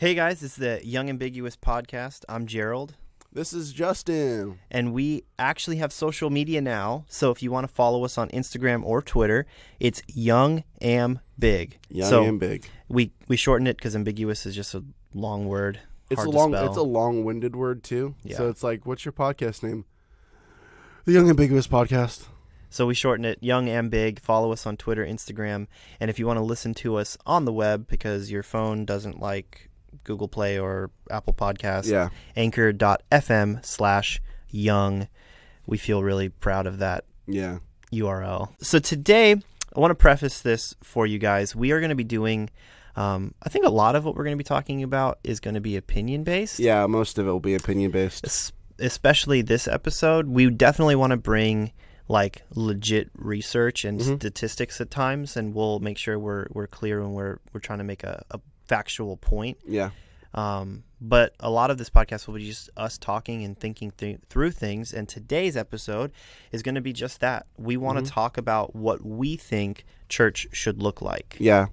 [0.00, 2.24] Hey guys, this is the Young Ambiguous podcast.
[2.26, 2.94] I'm Gerald,
[3.34, 4.58] This is Justin.
[4.70, 7.04] and we actually have social media now.
[7.06, 9.44] So if you want to follow us on Instagram or Twitter,
[9.78, 11.80] it's Young Am Big.
[11.90, 12.66] Young so and big.
[12.88, 14.82] we we shorten it because ambiguous is just a
[15.12, 15.80] long word.
[16.08, 16.66] It's a long spell.
[16.66, 18.14] it's a long-winded word too.
[18.24, 18.38] Yeah.
[18.38, 19.84] So it's like what's your podcast name?
[21.04, 22.24] The Young Ambiguous Podcast.
[22.70, 24.18] So we shorten it Young Am Big.
[24.18, 25.66] Follow us on Twitter, Instagram,
[26.00, 29.20] and if you want to listen to us on the web because your phone doesn't
[29.20, 29.69] like
[30.04, 32.08] Google Play or Apple Podcasts, Yeah.
[32.36, 35.08] anchor.fm slash young.
[35.66, 37.58] We feel really proud of that Yeah.
[37.92, 38.54] URL.
[38.60, 41.54] So today, I want to preface this for you guys.
[41.54, 42.50] We are going to be doing,
[42.96, 45.54] um, I think a lot of what we're going to be talking about is going
[45.54, 46.58] to be opinion based.
[46.58, 48.24] Yeah, most of it will be opinion based.
[48.24, 50.26] Es- especially this episode.
[50.28, 51.72] We definitely want to bring
[52.08, 54.16] like legit research and Mhm.
[54.16, 57.84] statistics at times, and we'll make sure we're we're clear when we're we're trying to
[57.84, 58.40] make a, a
[58.74, 59.58] factual point.
[59.66, 59.90] Yeah.
[60.32, 64.18] Um, but a lot of this podcast will be just us talking and thinking th-
[64.28, 64.92] through things.
[64.92, 66.12] And today's episode
[66.52, 67.46] is going to be just that.
[67.58, 68.14] We want to Mhm.
[68.14, 71.36] talk about what we think church should look like.
[71.40, 71.66] Yeah.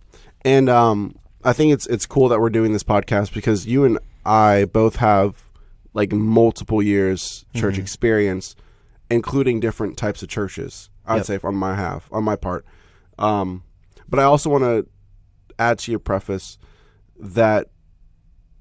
[0.43, 3.99] And um I think it's it's cool that we're doing this podcast because you and
[4.25, 5.43] I both have
[5.93, 7.79] like multiple years church Mhm.
[7.85, 8.55] experience
[9.11, 10.89] including different types of churches.
[11.05, 11.25] I'd Yep.
[11.27, 12.65] say on my half, on my part.
[13.19, 13.61] Um
[14.09, 14.87] but I also want to
[15.59, 16.57] add to your preface
[17.19, 17.69] that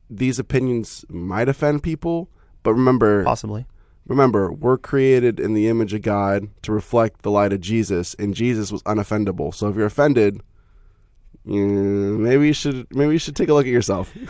[0.09, 2.29] these opinions might offend people,
[2.62, 3.67] but remember Possibly.
[4.07, 8.34] remember, we're created in the image of God to reflect the light of Jesus, and
[8.34, 9.53] Jesus was unoffendable.
[9.55, 10.41] So if you're offended,
[11.45, 14.12] maybe you should maybe you should take a look at yourself.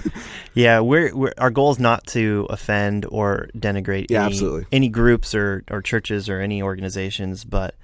[0.55, 4.67] Yeah, we're, we're our goal is not to offend or denigrate Yeah, any, absolutely.
[4.73, 7.75] any groups or, or churches or any organizations, but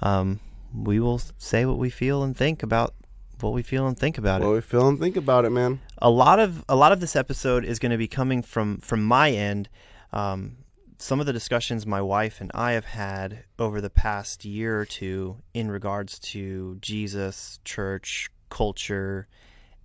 [0.00, 0.38] um,
[0.72, 2.94] we will say what we feel and think about
[3.42, 4.44] what we feel and think about it.
[4.44, 5.80] What we feel and think about it, man.
[5.98, 9.02] a lot of a lot of this episode is going to be coming from from
[9.02, 9.68] my end.
[10.12, 10.56] Um,
[10.98, 14.84] some of the discussions my wife and I have had over the past year or
[14.84, 19.26] two in regards to Jesus, church, culture,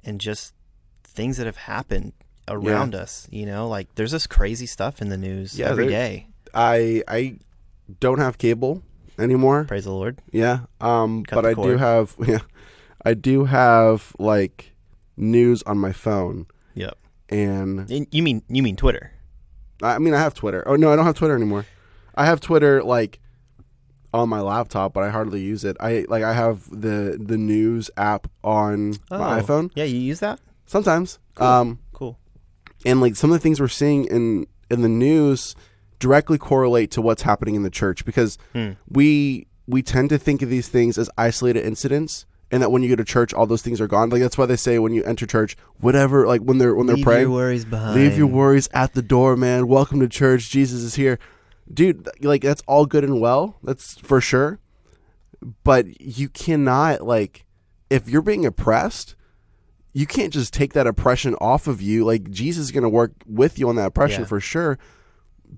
[0.04, 0.54] and just
[1.04, 2.12] things that have happened
[2.50, 3.28] around us.
[3.32, 6.28] You know, like there's this crazy stuff in the news Yeah, every day.
[6.54, 7.38] I I
[8.00, 8.84] don't have cable
[9.18, 9.64] anymore.
[9.66, 10.22] Praise the Lord.
[10.32, 10.62] Yeah.
[10.82, 12.40] Um Cut but I do have yeah.
[13.06, 14.74] I do have like
[15.18, 16.98] news on my phone Yep.
[17.30, 19.12] and And you mean you mean Twitter?
[19.82, 20.64] I mean I have Twitter.
[20.68, 21.66] Oh no, I don't have Twitter anymore.
[22.16, 23.20] I have Twitter like
[24.14, 25.76] on my laptop, but I hardly use it.
[25.80, 29.42] I like I have the the news app on my Oh.
[29.42, 30.40] iPhone Yeah, you use that?
[30.66, 31.20] sometimes.
[31.36, 31.48] Cool.
[31.48, 32.18] Um Cool.
[32.86, 35.56] and like some of the things we're seeing in in the news
[36.00, 38.72] directly correlate to what's happening in the church because Hmm.
[38.90, 42.90] we we tend to think of these things as isolated incidents and that when you
[42.90, 44.10] go to church all those things are gone.
[44.10, 46.96] Like that's why they say when you enter church whatever like when they're when they're
[46.96, 47.96] Leave praying your worries behind.
[47.96, 49.68] leave your worries at the door man.
[49.68, 50.50] Welcome to church.
[50.50, 51.18] Jesus is here.
[51.74, 53.58] Dude like that's all good and well.
[53.64, 54.60] That's for sure.
[55.64, 57.46] But you cannot like
[57.90, 59.16] if you're being oppressed
[59.94, 62.04] you can't just take that oppression off of you.
[62.06, 64.28] Like jesus is going to work with you on that oppression Yeah.
[64.28, 64.78] for sure.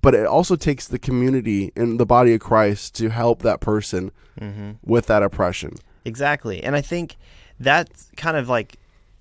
[0.02, 4.12] But it also takes the community and the body of christ to help that person
[4.40, 4.74] Mm-hmm.
[4.84, 5.74] with that oppression
[6.08, 6.64] Exactly.
[6.64, 7.18] And I think
[7.60, 8.78] that's kind of like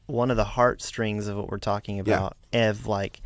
[0.07, 2.37] one of the heartstrings of what we're talking about.
[2.53, 3.21] Of like,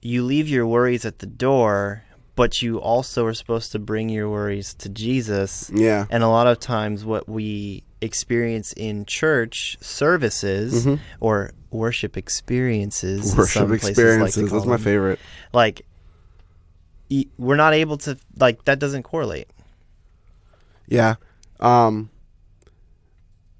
[0.00, 2.02] you leave your worries at the door,
[2.36, 5.70] but you also are supposed to bring your worries to Jesus.
[5.74, 10.98] yeah And a lot of times, what we experience in church services Mhm.
[11.20, 15.18] or worship experiences, worship some places like experiences that's my them, favorite
[15.52, 15.86] Like,
[17.38, 19.48] we're not able to like that doesn't correlate.
[20.88, 21.14] Yeah.
[21.60, 22.10] Um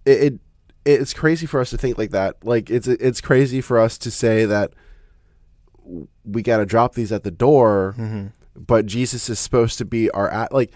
[0.04, 0.38] it, it
[0.84, 2.44] it's crazy for us to think like that.
[2.44, 4.72] Like it's it's crazy for us to say that
[6.24, 8.26] we got to drop these at the door, Mm-hmm.
[8.56, 10.72] but Jesus is supposed to be our at like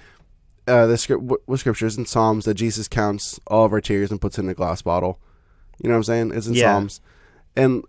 [0.66, 4.10] uh the script what, what scriptures in Psalms that Jesus counts all of our tears
[4.10, 5.20] and puts in a glass bottle.
[5.82, 6.32] You know what I'm saying?
[6.34, 6.72] It's in Yeah.
[6.74, 7.00] Psalms.
[7.56, 7.84] And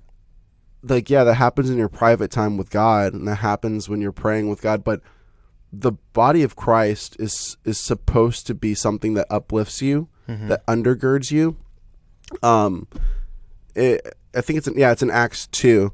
[0.84, 4.12] like yeah, that happens in your private time with God and that happens when you're
[4.14, 5.02] praying with God, but
[5.72, 10.48] the body of Christ is is supposed to be something that uplifts you, Mm-hmm.
[10.50, 11.58] that undergirds you.
[12.44, 12.88] Um,
[13.76, 15.92] it, I think it's in, yeah, it's in Acts two,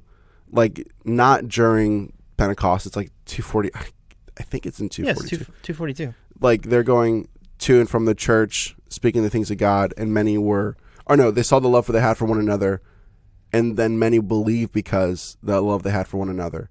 [0.52, 2.86] like not during Pentecost.
[2.86, 3.72] It's like two forty.
[4.38, 5.46] I, think it's in two Yes, two two.
[5.62, 6.14] two forty two.
[6.42, 7.30] Like they're going
[7.60, 10.76] to and from the church, speaking the things of God, and many were,
[11.06, 12.82] or no, they saw the love for they had for one another,
[13.54, 16.70] and then many believed because the love they had for one another.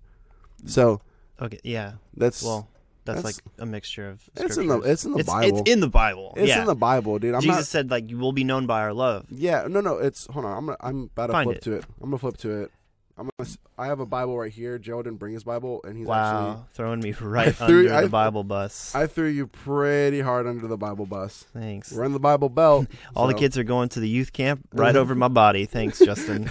[0.67, 1.01] So
[1.41, 1.93] Okay, yeah.
[2.15, 2.69] that's Well,
[3.05, 4.23] that's, That's- like a mixture of.
[4.37, 5.59] It's in the- it's in the it's, Bible.
[5.61, 6.35] It's in the Bible.
[6.37, 6.61] it's yeah.
[6.61, 7.35] in the Bible, dude.
[7.35, 9.27] I'm Jesus not said like you will be known by our love.
[9.31, 9.99] Yeah, no, no.
[9.99, 10.57] It's hold on.
[10.57, 11.63] I'm gonna, I'm about to Find flip it.
[11.65, 11.85] to it.
[12.01, 12.71] I'm gonna flip to it
[13.17, 13.49] I'm gonna,
[13.79, 14.77] I have a Bible right here.
[14.79, 18.09] Joe didn't bring his Bible, and he's wow, throwing me right threw- under I- the
[18.09, 18.95] Bible bus.
[18.95, 21.45] I threw you pretty hard under the Bible bus.
[21.53, 21.93] Thanks.
[21.93, 22.89] We're in the Bible belt.
[23.17, 25.65] All the kids are going to the youth camp right over my body.
[25.67, 26.51] Thanks, Justin.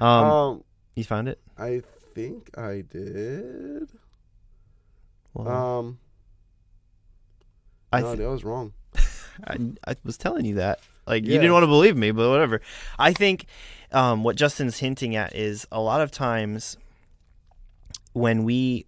[0.00, 0.64] Um, Um,
[0.94, 1.40] you found it?
[1.58, 1.82] I
[2.14, 3.88] think I did.
[5.34, 5.98] Well, Um,
[7.92, 8.72] I, no, th- that was wrong.
[9.46, 10.80] I I was telling you that.
[11.06, 12.60] Like you didn't want to believe me, but whatever.
[12.98, 13.46] I think
[13.90, 16.76] um, what Justin's hinting at is a lot of times
[18.12, 18.86] when we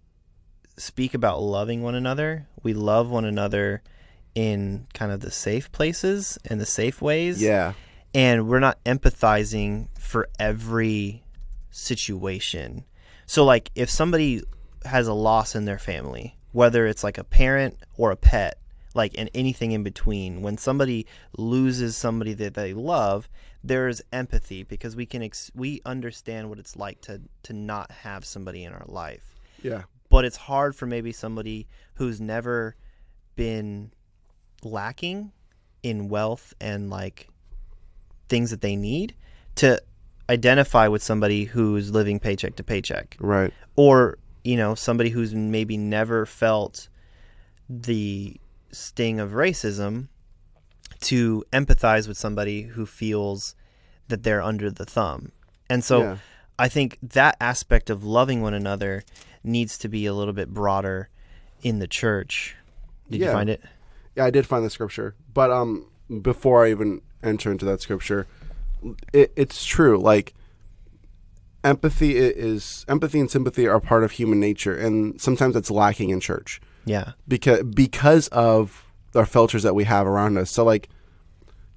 [0.77, 3.81] speak about loving one another, we love one another
[4.33, 7.41] in kind of the safe places and the safe ways.
[7.41, 7.73] Yeah,
[8.13, 11.23] and we're not empathizing for every
[11.69, 12.85] situation.
[13.25, 14.41] So, like, if somebody
[14.85, 18.57] has a loss in their family, whether it's like a parent or a pet,
[18.93, 21.05] like, and anything in between, when somebody
[21.37, 23.27] loses somebody that they love,
[23.61, 27.91] there is empathy because we can ex- we understand what it's like to to not
[27.91, 29.35] have somebody in our life.
[29.61, 32.77] Yeah, but it's hard for maybe somebody who's never
[33.35, 33.91] been
[34.63, 35.33] lacking
[35.83, 37.27] in wealth and like
[38.29, 39.13] things that they need
[39.55, 39.81] to
[40.29, 43.17] identify with somebody who's living paycheck to paycheck.
[43.19, 43.53] Right.
[43.75, 46.87] or you know somebody who's maybe never felt
[47.69, 48.39] the
[48.71, 50.07] sting of racism
[51.01, 53.55] to empathize with somebody who feels
[54.07, 55.31] that they're under the thumb
[55.69, 56.17] and so yeah.
[56.57, 59.03] I think that aspect of loving one another
[59.43, 61.09] needs to be a little bit broader
[61.61, 62.55] in the church.
[63.09, 63.61] Did you find it?
[64.15, 65.87] Yeah, I did find the scripture, but um,
[66.21, 68.27] before I even enter into that scripture,
[69.11, 69.97] it, it's true.
[69.97, 70.33] Like
[71.65, 76.19] empathy is empathy and sympathy are part of human nature, and sometimes it's lacking in
[76.21, 77.11] church Yeah.
[77.27, 78.85] because because of
[79.15, 80.49] our filters that we have around us.
[80.51, 80.87] So, like,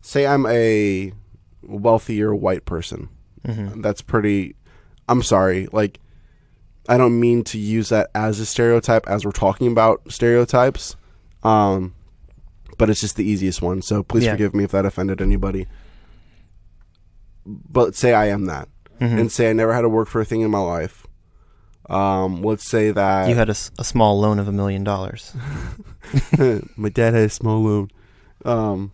[0.02, 1.12] say I'm a
[1.62, 3.08] wealthier white person.
[3.46, 3.80] Mm-hmm.
[3.80, 4.54] That's pretty.
[5.08, 5.68] I'm sorry.
[5.72, 6.00] Like,
[6.88, 10.96] I don't mean to use that as a stereotype as we're talking about stereotypes.
[11.42, 11.94] Um,
[12.76, 13.82] but it's just the easiest one.
[13.82, 14.32] So please Yeah.
[14.32, 15.66] forgive me if that offended anybody.
[17.46, 18.68] But say I am that,
[19.00, 19.18] Mhm.
[19.20, 21.06] and say I never had to work for a thing in my life.
[21.88, 25.34] Um, let's say that You had a small loan of a million dollars.
[26.76, 27.90] my dad had a small loan.
[28.44, 28.92] Um,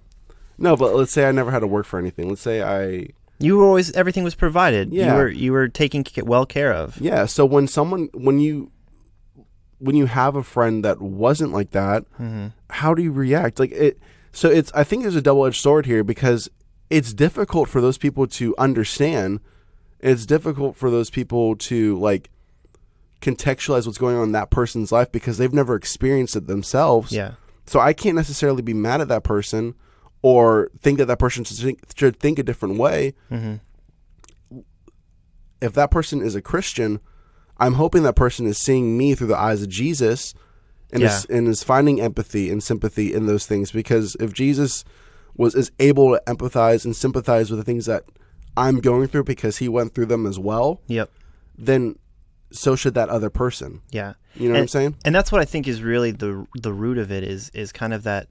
[0.59, 2.29] no, but let's say I never had to work for anything.
[2.29, 3.09] Let's say I
[3.41, 4.93] You were always everything was provided.
[4.93, 5.13] Yeah.
[5.13, 7.01] You were you were taken well care of.
[7.01, 7.27] Yeah.
[7.27, 8.71] So when someone when you
[9.79, 12.47] when you have a friend that wasn't like that, Mm-hmm.
[12.71, 13.59] how do you react?
[13.59, 13.99] Like it.
[14.33, 16.49] So it's I think there's a double edged sword here because
[16.91, 19.41] it's difficult for those people to understand.
[20.05, 22.31] It's difficult for those people to like
[23.23, 27.11] contextualize what's going on in that person's life because they've never experienced it themselves.
[27.11, 27.33] Yeah.
[27.67, 29.75] So I can't necessarily be mad at that person
[30.21, 33.15] or think that that person should think, should think a different way.
[33.31, 34.61] Mm-hmm.
[35.63, 37.01] If that person is a Christian,
[37.57, 40.35] I'm hoping that person is seeing me through the eyes of Jesus
[40.93, 44.85] and is and is finding empathy and sympathy in those things because if Jesus
[45.35, 48.05] was is able to empathize and sympathize with the things that
[48.57, 51.11] I'm going through because he went through them as well, Yep.
[51.59, 51.97] then
[52.53, 53.81] so should that other person.
[53.91, 54.15] Yeah.
[54.37, 54.97] You know what I'm saying?
[55.05, 57.93] And that's what I think is really the the root of it is is kind
[57.95, 58.29] of that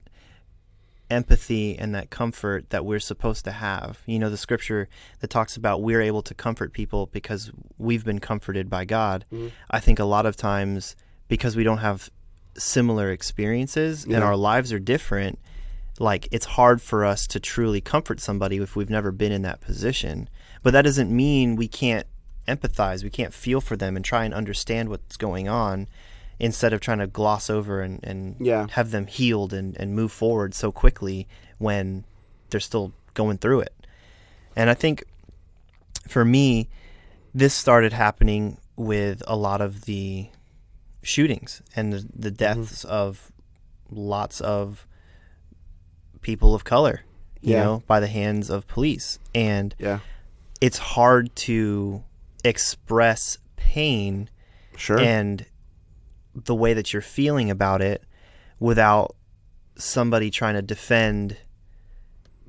[1.10, 4.00] empathy and that comfort that we're supposed to have.
[4.06, 4.88] You know, the scripture
[5.20, 9.24] that talks about we're able to comfort people because we've been comforted by God.
[9.32, 9.50] Mhm.
[9.70, 10.96] I think a lot of times
[11.28, 12.10] because we don't have
[12.56, 15.38] similar experiences and our lives are different,
[15.98, 19.60] like it's hard for us to truly comfort somebody if we've never been in that
[19.60, 20.28] position.
[20.62, 22.06] But that doesn't mean we can't
[22.48, 25.88] empathize, we can't feel for them and try and understand what's going on
[26.38, 28.66] instead of trying to gloss over and, and Yeah.
[28.72, 32.04] have them healed and, and move forward so quickly when
[32.50, 33.86] they're still going through it.
[34.56, 35.04] And I think
[36.08, 36.68] for me,
[37.32, 40.28] this started happening with a lot of the
[41.02, 42.92] shootings and the, the deaths mm-hmm.
[42.92, 43.32] of
[43.90, 44.86] lots of
[46.24, 47.02] people of color,
[47.40, 47.62] you Yeah.
[47.64, 49.20] know, by the hands of police.
[49.32, 50.00] And Yeah.
[50.60, 52.02] it's hard to
[52.42, 54.28] express pain
[54.76, 54.98] Sure.
[54.98, 55.46] and
[56.34, 58.02] the way that you're feeling about it
[58.58, 59.14] without
[59.76, 61.36] somebody trying to defend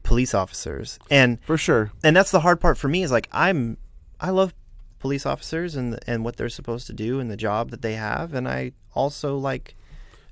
[0.03, 0.97] police officers.
[1.11, 1.91] And For sure.
[2.03, 3.77] and that's the hard part for me is like I'm
[4.19, 4.53] I love
[4.99, 8.33] police officers and and what they're supposed to do and the job that they have
[8.33, 9.75] and I also like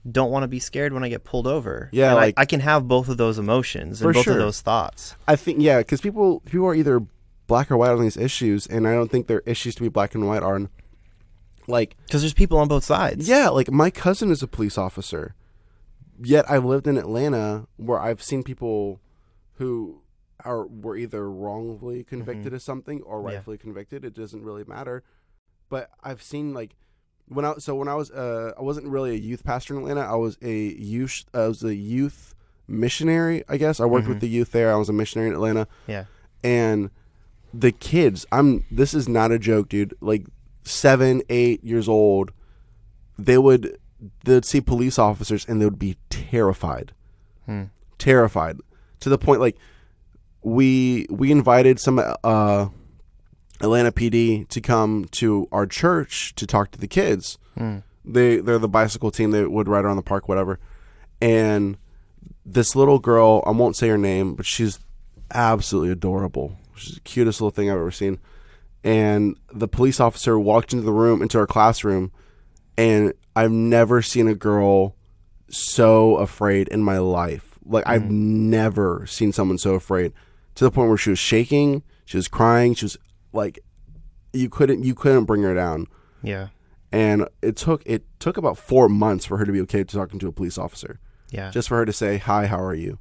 [0.10, 1.90] don't want to be scared when I get pulled over.
[1.94, 4.34] Yeah, And like- I, can have both of those emotions and both sure.
[4.34, 5.16] of those thoughts.
[5.28, 7.02] I think yeah, because people people are either
[7.48, 10.14] black or white on these issues, and I don't think their issues to be black
[10.16, 10.70] and white are
[11.68, 13.28] like Because there's people on both sides.
[13.28, 15.36] yeah, like my cousin is a police officer,
[16.22, 19.00] yet I've lived in Atlanta where I've seen people
[19.54, 20.02] who
[20.44, 23.28] are were either wrongfully convicted of something or Mm-hmm.
[23.30, 23.36] Yeah.
[23.36, 24.04] rightfully convicted.
[24.04, 25.04] It doesn't really matter.
[25.70, 26.76] But I've seen like
[27.28, 30.02] when I so when I was uh I wasn't really a youth pastor in Atlanta.
[30.02, 32.36] I was a youth I was a youth
[32.68, 33.44] missionary.
[33.50, 34.22] I guess I worked with Mhm.
[34.22, 34.72] the youth there.
[34.72, 36.06] I was a missionary in Atlanta, Yeah.
[36.44, 36.90] and
[37.54, 38.26] the kids.
[38.32, 39.94] I'm this is not a joke, dude.
[40.02, 40.26] Like
[40.64, 42.32] seven, eight years old,
[43.18, 43.78] they would
[44.26, 46.92] they'd see police officers and they would be terrified
[47.46, 47.64] Hmm.
[47.98, 48.58] terrified
[49.00, 49.56] to the point like
[50.42, 52.68] we we invited some uh
[53.64, 57.38] Atlanta PD to come to our church to talk to the kids.
[57.58, 57.80] Hmm.
[58.06, 59.32] They they're the bicycle team.
[59.32, 60.60] They would ride around the park, whatever.
[61.22, 61.78] And
[62.46, 64.80] this little girl, I won't say her name, but she's
[65.34, 66.58] absolutely adorable.
[66.76, 68.20] She's the cutest little thing I've ever seen.
[68.84, 72.12] And the police officer walked into the room, into our classroom,
[72.78, 74.98] and I've never seen a girl
[75.50, 77.58] so afraid in my life.
[77.66, 80.12] Like I've never seen someone so afraid
[80.56, 82.98] to the point where she was shaking, she was crying, she was
[83.34, 83.60] like
[84.32, 85.88] you couldn't you couldn't bring her down.
[86.22, 86.50] Yeah.
[86.92, 90.20] And it took it took about 4 months for her to be okay to talking
[90.20, 91.00] to a police officer.
[91.32, 91.50] Yeah.
[91.52, 93.00] Just for her to say, "Hi, how are you?"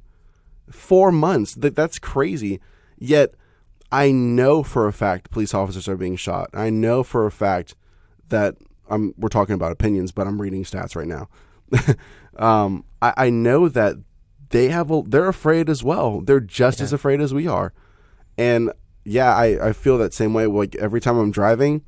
[0.69, 1.53] 4 months.
[1.53, 2.59] That that's crazy.
[2.97, 3.35] Yet
[3.91, 6.49] I know for a fact police officers are being shot.
[6.53, 7.75] I know for a fact
[8.29, 8.55] that
[8.89, 11.29] I'm we're talking about opinions, but I'm reading stats right now.
[12.37, 13.97] um, I, I know that
[14.49, 16.21] they have a, they're afraid as well.
[16.21, 17.73] They're just as afraid as we are.
[18.37, 18.71] And
[19.03, 20.45] yeah, I, I feel that same way.
[20.45, 21.83] Like every time I'm driving,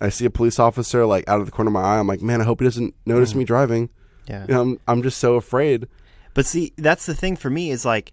[0.00, 1.98] I see a police officer like out of the corner of my eye.
[1.98, 3.36] I'm like, man, I hope he doesn't notice mm.
[3.36, 3.90] me driving.
[4.28, 4.44] yeah.
[4.48, 5.88] You know, I'm I'm just so afraid.
[6.34, 8.12] But see, that's the thing for me is like,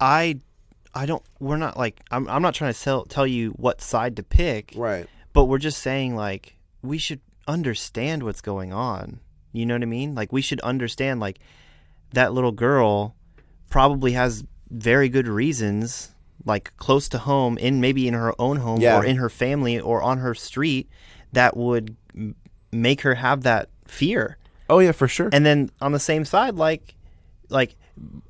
[0.00, 0.40] I,
[0.94, 1.22] I don't.
[1.40, 2.28] We're not like I'm.
[2.28, 5.06] I'm not trying to tell tell you what side to pick, Right.
[5.32, 9.20] but we're just saying like we should understand what's going on.
[9.52, 10.14] You know what I mean?
[10.14, 11.40] Like we should understand like
[12.14, 13.14] that little girl
[13.68, 16.10] probably has very good reasons,
[16.44, 18.98] like close to home, in maybe in her own home Yeah.
[18.98, 20.88] or in her family or on her street,
[21.32, 22.34] that would m-
[22.72, 24.36] make her have that fear.
[24.68, 25.28] Oh yeah, for sure.
[25.32, 26.94] And then on the same side, like,
[27.48, 27.76] like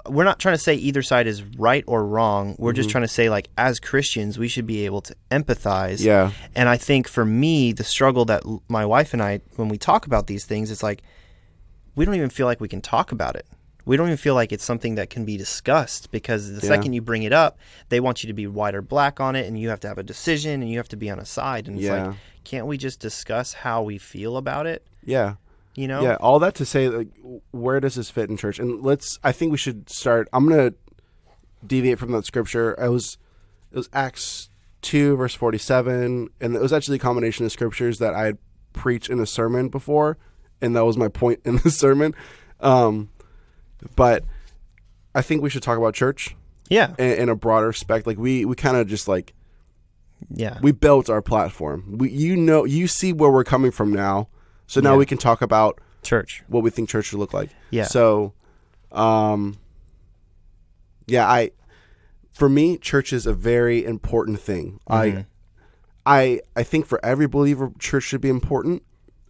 [0.09, 2.57] we're not trying to say either side is right or wrong.
[2.59, 2.77] We're Mm-hmm.
[2.77, 6.05] just trying to say like as Christians, we should be able to empathize.
[6.05, 6.33] yeah.
[6.57, 9.79] And I think for me, the struggle that l- my wife and I, when we
[9.79, 11.03] talk about these things, it's like
[11.95, 13.47] we don't even feel like we can talk about it.
[13.85, 16.69] We don't even feel like it's something that can be discussed because the Yeah.
[16.75, 17.59] second you bring it up,
[17.89, 19.99] they want you to be white or black on it, and you have to have
[19.99, 21.67] a decision, and you have to be on a side.
[21.67, 22.07] And it's Yeah.
[22.09, 24.87] like, can't we just discuss how we feel about it?
[25.05, 25.35] Yeah.
[25.75, 26.03] You know?
[26.03, 27.09] Yeah, all that to say, like,
[27.51, 28.59] where does this fit in church?
[28.59, 29.19] And let's.
[29.25, 30.29] I think we should start.
[30.33, 30.75] I'm gonna
[31.67, 32.79] deviate from that scripture.
[32.79, 33.17] I was,
[33.73, 34.49] it was Acts
[34.83, 38.39] two verse forty seven, and it was actually a combination of scriptures that I had
[38.73, 40.19] preached in a sermon before,
[40.61, 42.15] and that was my point in the sermon.
[42.61, 43.09] Um,
[43.97, 44.25] but
[45.15, 46.35] I think we should talk about church
[46.69, 46.95] Yeah.
[46.99, 48.07] in, in a broader respect.
[48.07, 49.35] Like we we kind of just like
[50.31, 50.59] Yeah.
[50.63, 51.99] we built our platform.
[51.99, 54.29] We you know you see where we're coming from now,
[54.67, 54.99] so now Yeah.
[54.99, 56.43] we can talk about Church.
[56.49, 57.51] what we think church should look like.
[57.71, 57.85] Yeah.
[57.85, 58.33] So,
[58.91, 59.57] um,
[61.07, 61.51] yeah, I,
[62.33, 64.81] for me, church is a very important thing.
[64.89, 65.27] Mhm.
[65.27, 65.27] I,
[66.05, 68.83] I, I think for every believer, church should be important.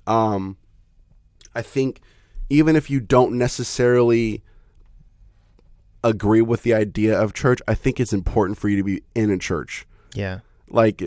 [0.07, 0.57] Um,
[1.55, 2.01] I think
[2.53, 4.43] even if you don't necessarily
[6.05, 9.31] agree with the idea of church, I think it's important for you to be in
[9.31, 10.41] a church Yeah.
[10.69, 11.03] like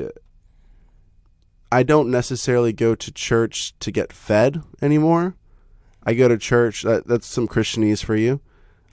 [1.72, 5.36] I don't necessarily go to church to get fed anymore.
[6.04, 8.40] I go to church that that's some Christianese for you.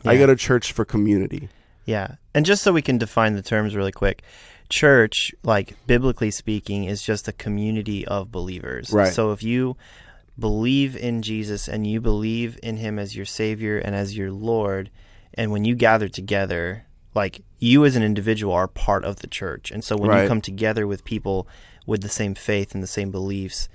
[0.04, 1.48] I go to church for community.
[1.84, 2.16] Yeah.
[2.34, 4.22] And just so we can define the terms really quick,
[4.68, 8.90] church, like biblically speaking, is just a community of believers.
[8.92, 9.12] Right.
[9.12, 9.76] So if you
[10.38, 14.90] believe in Jesus and you believe in him as your savior and as your Lord,
[15.34, 16.84] and when you gather together,
[17.14, 19.70] like you as an individual are part of the church.
[19.70, 20.22] And so when Right.
[20.22, 21.46] you come together with people
[21.86, 23.68] with the same faith and the same beliefs,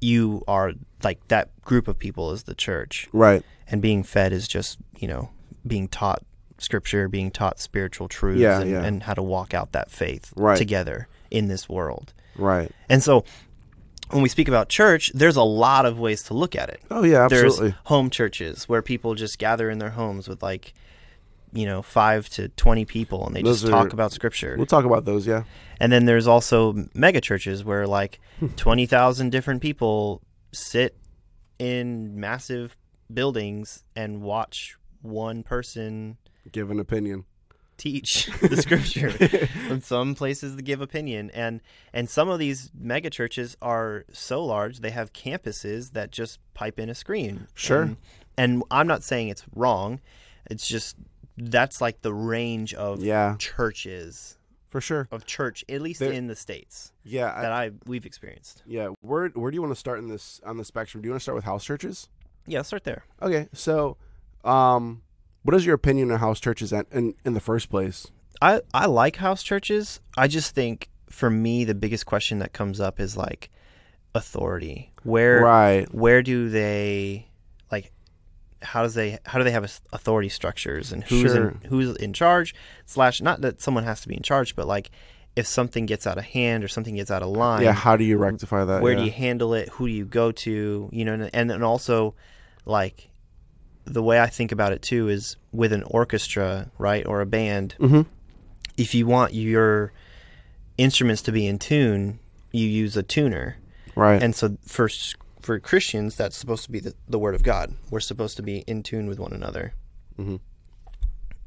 [0.00, 0.72] you are
[1.02, 3.42] like that group of people is the church Right.
[3.68, 5.30] and being fed is just you know
[5.66, 6.22] being taught
[6.58, 8.82] scripture being taught spiritual truths Yeah, and, yeah.
[8.82, 10.56] and how to walk out that faith Right.
[10.56, 12.70] together in this world Right.
[12.88, 13.24] and so
[14.10, 17.04] when we speak about church there's a lot of ways to look at it Oh
[17.04, 17.70] yeah, absolutely.
[17.70, 20.74] there's home churches where people just gather in their homes with like
[21.52, 24.84] you know 5 to 20 people and they Those just talk about scripture We'll talk
[24.84, 25.44] about those, yeah.
[25.80, 28.48] and then there's also mega churches where like hmm.
[28.48, 30.96] 20,000 different people sit
[31.58, 32.76] in massive
[33.12, 36.16] buildings and watch one person
[36.52, 37.24] Give an opinion.
[37.80, 39.08] Teach the scripture.
[39.72, 41.60] in some places they give opinion and
[41.92, 46.78] and some of these mega churches are so large they have campuses that just pipe
[46.78, 47.46] in a screen.
[47.54, 47.82] Sure.
[47.82, 47.96] And,
[48.36, 50.00] and I'm not saying it's wrong.
[50.50, 50.96] It's just
[51.36, 54.36] that's like the range of Yeah, churches
[54.68, 55.08] for sure.
[55.10, 58.62] of church, at least There- in the states Yeah, that I we've experienced.
[58.66, 58.88] yeah.
[59.00, 61.02] Where where do you want to start in this on the spectrum?
[61.02, 62.08] Do you want to start with house churches?
[62.46, 63.04] Yeah, start there.
[63.22, 63.96] Okay, so,
[64.44, 65.02] um,
[65.42, 68.06] what is your opinion on house churches at, in in the first place?
[68.42, 70.00] I I like house churches.
[70.16, 73.50] I just think for me the biggest question that comes up is like
[74.14, 74.92] authority.
[75.02, 75.92] Where Right.
[75.94, 77.28] where do they
[77.70, 77.92] like
[78.62, 81.48] how does they how do they have authority structures and who's Sure.
[81.50, 82.54] in who's in charge
[82.86, 84.90] slash not that someone has to be in charge but like
[85.36, 87.72] if something gets out of hand or something gets out of line Yeah.
[87.72, 88.82] How do you rectify that?
[88.82, 88.98] where yeah.
[88.98, 92.14] do you handle it who do you go to you know and, and then also
[92.66, 93.09] like
[93.84, 97.74] the way i think about it too is with an orchestra right or a band
[97.78, 98.06] Mhm.
[98.76, 99.92] if you want your
[100.78, 102.18] instruments to be in tune
[102.52, 103.56] you use a tuner
[103.96, 104.22] Right.
[104.22, 104.88] and so for
[105.40, 108.58] for christians that's supposed to be the, the word of god we're supposed to be
[108.66, 109.72] in tune with one another
[110.18, 110.40] Mhm.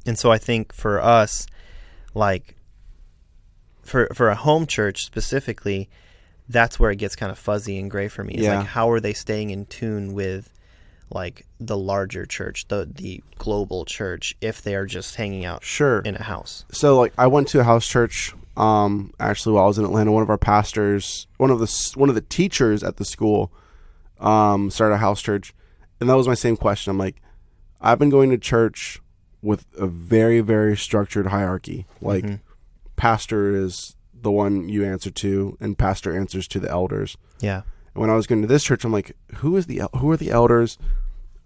[0.05, 1.47] and so i think for us
[2.13, 2.55] like
[3.81, 5.89] for for a home church specifically
[6.49, 8.59] that's where it gets kind of fuzzy and gray for me it's Yeah.
[8.59, 10.49] like how are they staying in tune with
[11.09, 15.99] like the larger church the the global church if they are just hanging out sure.
[15.99, 16.65] in a house.
[16.71, 20.11] So like I went to a house church um actually while I was in Atlanta.
[20.11, 23.51] One of our pastors one of the one of the teachers at the school
[24.19, 25.53] um started a house church.
[25.99, 26.91] And that was my same question.
[26.91, 27.21] I'm like
[27.81, 29.01] I've been going to church
[29.41, 31.85] with a very very structured hierarchy.
[32.01, 32.39] Like Mhm.
[32.95, 37.17] pastor is the one you answer to and pastor answers to the elders.
[37.39, 37.61] Yeah
[37.93, 40.17] and when I was going to this church I'm like who is the who are
[40.17, 40.77] the elders?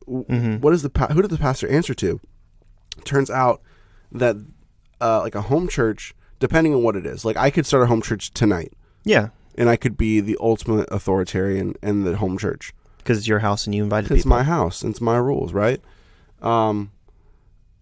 [0.08, 0.62] Mhm.
[0.62, 2.20] what is the who did the pastor answer to?
[3.04, 3.62] Turns out
[4.12, 4.36] that
[5.01, 7.88] uh, like a home church depending on what it is like i could start a
[7.88, 8.74] home church tonight.
[9.04, 9.30] Yeah.
[9.56, 12.74] And i could be the ultimate authoritarian in the home church.
[13.00, 14.30] Because it's your house and you invited it's people.
[14.38, 15.82] my house it's my rules right?
[16.42, 16.92] Um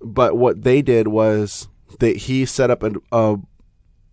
[0.02, 1.68] but what they did was
[2.00, 3.38] that he set up a, a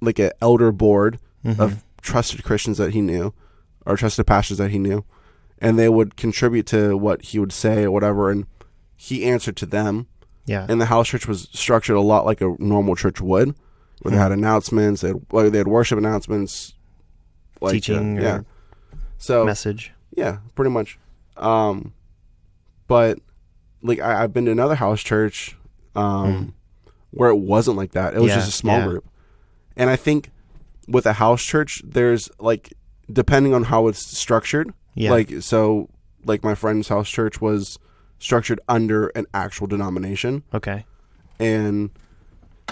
[0.00, 1.58] like an elder board Mhm.
[1.58, 3.32] of trusted christians that he knew
[3.86, 5.04] or trusted pastors that he knew
[5.58, 8.46] and they would contribute to what he would say or whatever and
[8.96, 10.06] he answered to them
[10.46, 13.54] yeah and the house church was structured a lot like a normal church would,
[14.00, 14.22] where they Hmm.
[14.22, 16.74] had announcements, they had, like, they had worship announcements,
[17.60, 18.36] like, uh, teaching yeah.
[18.38, 18.44] or
[19.18, 20.98] So message yeah, pretty much.
[21.36, 21.92] Um,
[22.86, 23.18] but
[23.82, 25.56] like I, I've been to another house church,
[25.94, 26.54] um,
[27.10, 28.14] where it wasn't like that.
[28.14, 28.28] It was.
[28.30, 28.86] Yeah, just a small yeah.
[28.86, 29.04] group,
[29.76, 30.30] and I think
[30.88, 32.72] with a house church, there's like
[33.10, 35.88] depending on how it's structured, yeah like so,
[36.24, 37.78] like my friend's house church was
[38.18, 40.84] structured under an actual denomination okay
[41.40, 41.90] and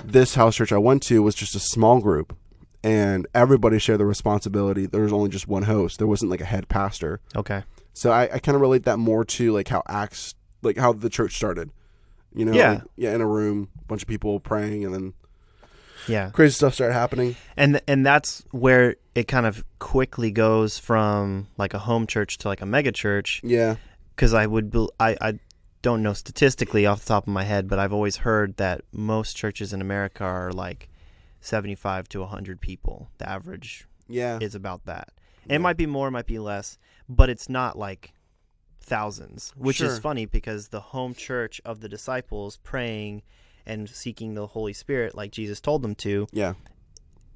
[0.04, 2.34] this house church I went to was just a small group,
[2.82, 4.86] and everybody shared the responsibility.
[4.86, 5.98] There was only just one host.
[5.98, 7.20] There wasn't like a head pastor.
[7.36, 10.92] okay So I, I kind of relate that more to like how Acts, like how
[10.92, 11.70] the church started.
[12.34, 12.70] You know, Yeah.
[12.70, 15.14] like, yeah, in a room, bunch of people praying, and then
[16.08, 17.36] yeah crazy stuff started happening.
[17.56, 22.48] and and that's where it kind of quickly goes from like a home church to
[22.48, 23.76] like a mega church Yeah,
[24.14, 25.38] because I would I I
[25.82, 29.36] don't know statistically off the top of my head, but I've always heard that most
[29.36, 30.88] churches in America are like
[31.40, 33.08] seventy five to hundred people.
[33.18, 35.08] The average yeah, is about that.
[35.46, 35.56] Yeah.
[35.56, 38.12] It might be more, it might be less, but it's not like
[38.80, 43.22] thousands, which is funny because the home church of the disciples praying
[43.70, 46.54] and seeking the Holy Spirit like Jesus told them to, yeah.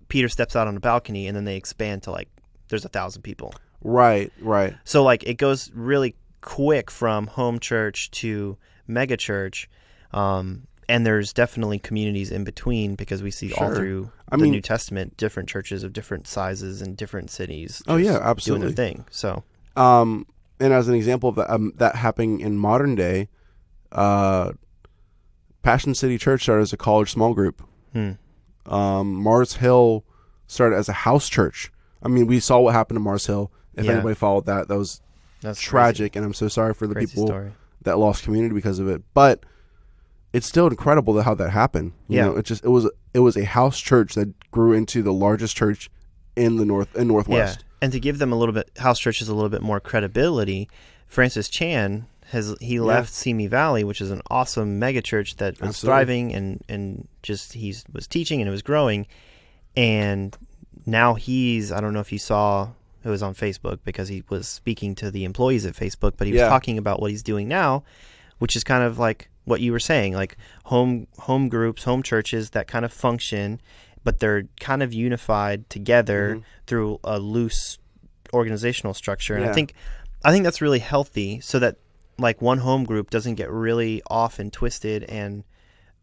[0.08, 2.28] Peter steps out on a balcony and then they expand to like
[2.68, 3.54] there's a thousand people.
[3.82, 4.74] Right, right.
[4.84, 9.68] So like it goes really quick from home church to mega church.
[10.12, 14.52] Um, and there's definitely communities in between because we see all through I the mean-
[14.52, 17.82] New Testament different churches of different sizes and different cities.
[17.86, 18.66] Oh, yeah, just doing absolutely.
[18.72, 19.04] their thing.
[19.10, 19.42] So
[19.76, 20.26] Um,
[20.60, 23.28] and as an example of that, um, that happening in modern day,
[23.92, 24.52] uh,
[25.64, 27.62] Passion City Church started as a college small group.
[27.92, 28.12] hmm.
[28.66, 30.04] Um, Mars Hill
[30.46, 31.70] started as a house church.
[32.02, 33.50] I mean, we saw what happened to Mars Hill.
[33.74, 33.92] If Yeah.
[33.92, 35.00] anybody followed that, that was
[35.42, 37.52] that's crazy- tragic, and I'm so sorry for the Crazy, people story.
[37.82, 39.02] that lost community because of it.
[39.12, 39.44] But
[40.32, 41.92] it's still incredible that how that happened.
[42.08, 42.24] You Yeah.
[42.26, 45.56] know, it just it was it was a house church that grew into the largest
[45.56, 45.90] church
[46.36, 47.60] in the north in northwest.
[47.60, 50.68] Yeah, and to give them a little bit, house churches a little bit more credibility.
[51.06, 55.70] Francis Chan has he left Simi Valley, which is an awesome mega church that was
[55.70, 55.86] Absolutely.
[55.88, 59.06] thriving and and just he was teaching and it was growing,
[59.76, 60.36] and
[60.86, 62.68] now he's I don't know if you saw
[63.02, 66.32] it was on Facebook because he was speaking to the employees at Facebook, but he
[66.32, 66.48] was Yeah.
[66.48, 67.82] talking about what he's doing now,
[68.38, 72.50] which is kind of like what you were saying, like home home groups, home churches
[72.50, 73.60] that kind of function,
[74.04, 76.42] but they're kind of unified together Mhm.
[76.66, 77.78] through a loose
[78.32, 79.34] organizational structure.
[79.36, 79.74] And I think
[80.26, 81.76] I think that's really healthy so that
[82.18, 85.44] like one home group doesn't get really off and twisted and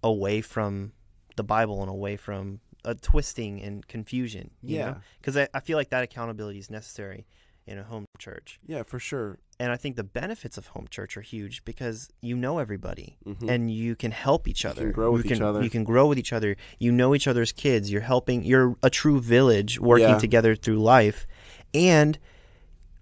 [0.03, 0.91] away from
[1.37, 4.51] the Bible and away from a twisting and confusion.
[4.61, 4.95] You Yeah.
[5.19, 7.25] Because I, I feel like that accountability is necessary
[7.67, 8.59] in a home church.
[8.65, 9.37] Yeah, for sure.
[9.59, 13.47] And I think the benefits of home church are huge because you know everybody Mhm.
[13.47, 14.81] and you can help each You other.
[14.85, 15.63] can grow with you each can, other.
[15.63, 16.57] You can grow with each other.
[16.79, 17.91] You know each other's kids.
[17.91, 18.43] You're helping.
[18.43, 20.17] You're a true village working Yeah.
[20.17, 21.27] together through life.
[21.75, 22.17] And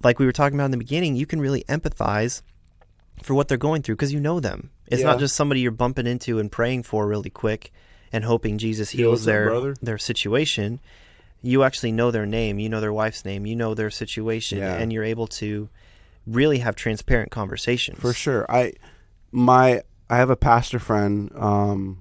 [0.04, 2.42] like we were talking about in the beginning, you can really empathize
[3.24, 4.72] for what they're going through because you know them.
[4.88, 7.72] It's not just somebody you're bumping into and praying for really quick
[8.12, 10.80] and hoping Jesus what's heals their their situation.
[11.42, 14.76] You actually know their name, you know their wife's name, you know their situation, Yeah.
[14.76, 15.70] and you're able to
[16.28, 18.00] really have transparent conversations.
[18.00, 18.46] For sure.
[18.50, 18.74] I
[19.32, 22.00] my I have a pastor friend um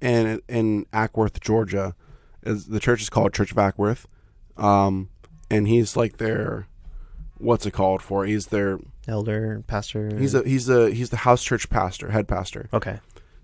[0.00, 1.94] in in Acworth, Georgia.
[2.42, 4.04] Is the church is called Church of Acworth.
[4.56, 5.10] Um
[5.50, 6.66] and he's like their
[7.38, 8.24] what's it called for?
[8.26, 10.16] He's their Elder, pastor.
[10.18, 12.68] he's a he's a he's the house church pastor, head pastor.
[12.72, 12.98] okay.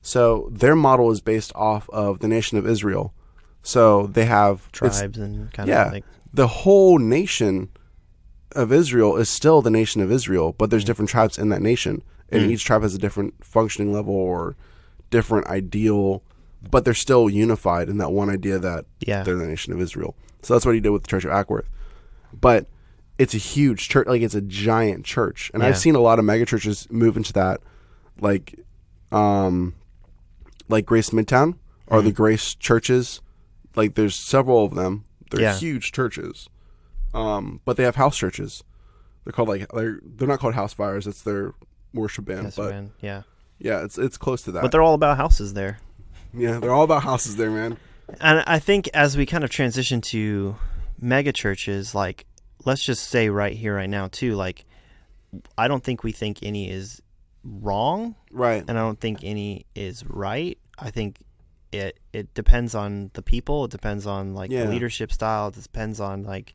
[0.05, 3.15] So their model is based off of the nation of Israel.
[3.63, 5.87] So they have Tribes and kind yeah.
[5.87, 7.69] of like the whole nation
[8.57, 10.71] of Israel is still the nation of Israel, but Mm.
[10.71, 14.57] there's different tribes in that nation, and each tribe has a different functioning level or
[15.11, 16.23] different ideal,
[16.71, 20.17] but they're still unified in that one idea that yeah, they're the nation of Israel.
[20.43, 21.67] So that's what he did with the Church of Acworth.
[22.39, 22.67] But
[23.23, 25.69] it's a huge church, like it's a giant church, and Yeah.
[25.71, 27.61] I've seen a lot of mega churches move into that,
[28.21, 28.59] like,
[29.11, 29.75] um,
[30.69, 31.57] like Grace Midtown
[31.87, 32.07] or Mm-hmm.
[32.07, 33.21] the Grace churches.
[33.77, 35.05] Like there's several of them.
[35.31, 35.57] They're Yeah.
[35.57, 36.49] huge churches,
[37.15, 38.63] um, but they have house churches.
[39.25, 41.07] They're called like they're they're not called Housefires.
[41.07, 41.55] It's their
[41.95, 42.91] worship band, but man.
[43.01, 43.23] yeah.
[43.59, 44.63] yeah, it's it's close to that.
[44.63, 45.79] But they're all about houses there.
[46.35, 47.77] yeah, they're all about houses there, man.
[48.21, 50.57] And I think as we kind of transition to
[51.01, 52.27] mega churches, like
[52.65, 54.65] let's just say right here, right now, too, like
[55.57, 57.01] I don't think we think any is
[57.45, 58.63] wrong, Right.
[58.67, 60.59] and I don't think any is right.
[60.79, 61.19] I think
[61.73, 63.65] it it depends on the people.
[63.65, 64.65] It depends on like Yeah.
[64.65, 65.49] the leadership style.
[65.49, 66.55] It depends on like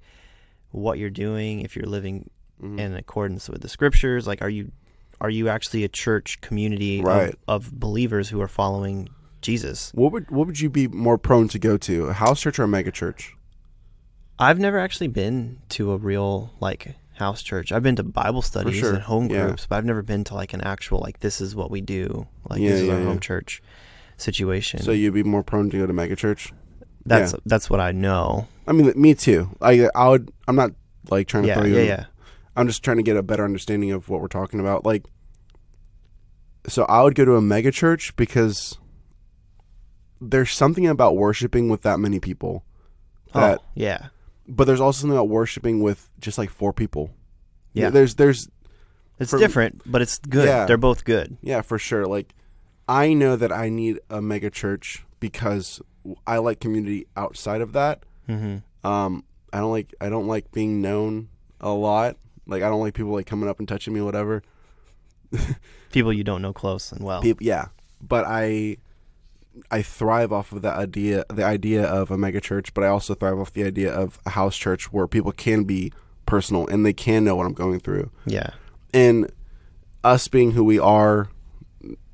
[0.71, 1.61] what you're doing.
[1.61, 2.29] If you're living
[2.61, 2.79] Mhm.
[2.79, 4.71] in accordance with the scriptures, like are you
[5.19, 7.29] are you actually a church community Right.
[7.47, 9.09] of, of believers who are following
[9.41, 9.91] Jesus?
[9.95, 12.63] What would what would you be more prone to go to, a house church or
[12.63, 13.35] a mega church?
[14.39, 17.71] I've never actually been to a real like house church.
[17.71, 19.47] I've been to Bible studies sure, and home yeah.
[19.47, 22.27] groups, but I've never been to like an actual like this is what we do.
[22.47, 23.61] Like Yeah, this is yeah, our home church
[24.17, 24.81] situation.
[24.81, 26.53] So you'd be more prone to go to mega church.
[27.05, 28.47] that's that's what I know.
[28.67, 29.49] I mean, me too.
[29.61, 30.31] I I would.
[30.47, 30.71] I'm not
[31.09, 31.77] like trying to Yeah, throw you.
[31.77, 32.05] yeah, yeah.
[32.55, 34.85] I'm just trying to get a better understanding of what we're talking about.
[34.85, 35.05] Like,
[36.67, 38.77] so I would go to a mega church because
[40.19, 42.65] there's something about worshiping with that many people.
[43.33, 44.07] Oh, that, oh, yeah.
[44.47, 47.11] But there's also something about worshiping with just like four people.
[47.73, 47.89] Yeah.
[47.89, 48.49] There's there's
[49.19, 50.47] It's for- different, but it's good.
[50.47, 50.65] Yeah.
[50.65, 51.37] They're both good.
[51.41, 52.05] Yeah, for sure.
[52.05, 52.33] Like,
[52.87, 55.81] I know that I need a mega church because
[56.25, 58.03] I like community outside of that.
[58.29, 58.87] Mm-hmm.
[58.87, 61.29] Um, I don't like I don't like being known
[61.61, 62.17] a lot.
[62.45, 64.41] Like, I don't like people like coming up and touching me, whatever.
[65.91, 67.21] People you don't know close and well.
[67.21, 67.67] People, yeah.
[68.01, 68.77] But I,
[69.71, 72.73] I thrive off of that idea, the idea of a mega church.
[72.73, 75.91] But I also thrive off the idea of a house church where people can be
[76.25, 78.11] personal and they can know what I'm going through.
[78.25, 78.49] yeah.
[78.93, 79.31] and
[80.03, 81.29] us being who we are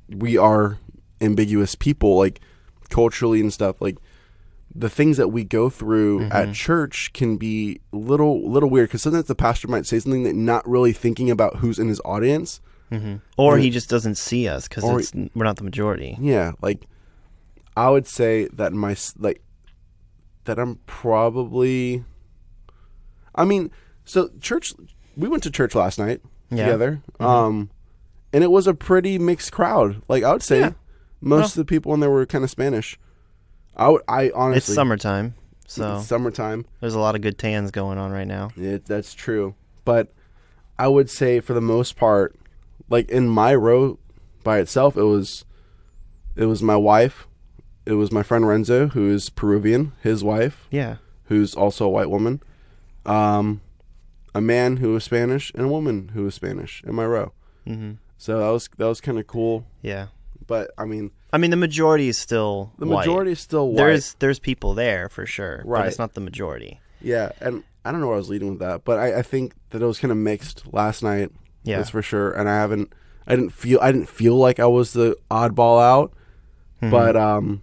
[0.08, 0.78] we are
[1.20, 2.40] ambiguous people like
[2.90, 3.96] culturally and stuff like
[4.74, 6.32] the things that we go through Mm-hmm.
[6.32, 10.34] at church can be little little weird because sometimes the pastor might say something that
[10.34, 13.64] not really thinking about who's in his audience hmm Or Yeah.
[13.64, 14.82] he just doesn't see us because
[15.34, 16.16] we're not the majority.
[16.20, 16.86] yeah like
[17.76, 19.42] i would say that my like
[20.44, 22.04] that i'm probably
[23.34, 23.70] i mean
[24.04, 24.74] so church
[25.16, 26.64] we went to church last night Yeah.
[26.66, 27.02] together.
[27.20, 27.24] Mhm.
[27.24, 27.70] Um,
[28.32, 30.02] and it was a pretty mixed crowd.
[30.08, 30.72] Like I would say, Yeah.
[31.20, 32.98] most Well- of the people in there were kind of Spanish.
[33.76, 35.34] I would, I honestly, It's summertime,
[35.68, 36.66] so it's summertime.
[36.80, 38.50] there's a lot of good tans going on right now.
[38.56, 40.12] It, that's true, but
[40.78, 42.34] I would say for the most part,
[42.90, 43.98] like in my row
[44.42, 45.44] by itself, it was,
[46.36, 47.26] it was my wife,
[47.86, 50.96] it was my friend Renzo, who is Peruvian, his wife, Yeah.
[51.24, 52.40] who's also a white woman,
[53.06, 53.60] um,
[54.34, 57.32] a man who was Spanish, and a woman who was Spanish in my row.
[57.66, 59.66] hmm So that was that was kind of cool.
[59.82, 60.06] Yeah.
[60.46, 62.98] But I mean, I mean, the majority is still the white.
[63.06, 63.76] majority is still white.
[63.76, 65.86] There's there's people there for sure, but Right.
[65.86, 66.80] it's not the majority.
[67.00, 69.54] yeah, and I don't know where I was leading with that, but I, I think
[69.70, 71.30] that it was kind of mixed last night.
[71.64, 71.76] Yeah.
[71.78, 72.30] that's for sure.
[72.32, 72.92] And I haven't,
[73.26, 76.12] I didn't feel, I didn't feel like I was the oddball out.
[76.82, 76.90] Mhm.
[76.90, 77.62] But um,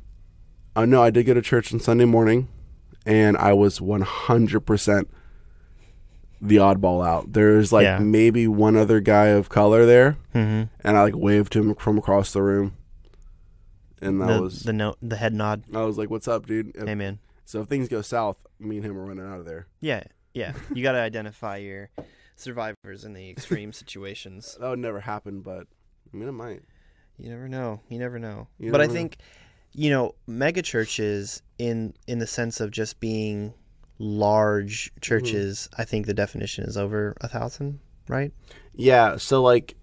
[0.75, 2.47] I know I did go to church on Sunday morning,
[3.05, 5.09] and I was one hundred percent
[6.41, 7.33] the oddball out.
[7.33, 7.99] There's like Yeah.
[7.99, 10.69] maybe one other guy of color there, Mhm.
[10.83, 12.73] and I like waved to him from across the room.
[14.03, 15.63] and that the was the note, the head nod.
[15.75, 17.19] I was like, "What's up, dude?" If- Hey man.
[17.45, 19.67] So if things go south, me and him are running out of there.
[19.79, 20.01] Yeah,
[20.33, 20.53] yeah.
[20.73, 21.89] You got to identify your
[22.35, 24.57] survivors in the extreme situations.
[24.59, 25.67] That would never happen, but
[26.11, 26.63] I mean, it might.
[27.19, 27.81] You never know.
[27.89, 28.47] You never know.
[28.57, 28.99] You but I never know.
[29.01, 29.17] think,
[29.73, 33.53] you know, mega churches in in the sense of just being
[33.99, 35.69] large churches.
[35.77, 38.31] I think the definition is over a thousand, right?
[38.73, 39.17] Yeah.
[39.17, 39.75] So like,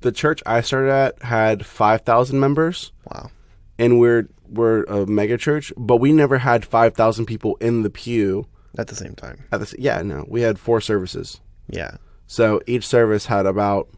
[0.00, 3.30] the church I started at had five thousand members, Wow.
[3.78, 7.90] and we're we're a mega church, but we never had five thousand people in the
[7.90, 8.46] pew
[8.78, 9.44] At the same time.
[9.52, 9.74] at the.
[9.78, 11.40] Yeah, no, we had four services.
[11.68, 11.96] Yeah.
[12.26, 13.88] So each service had about,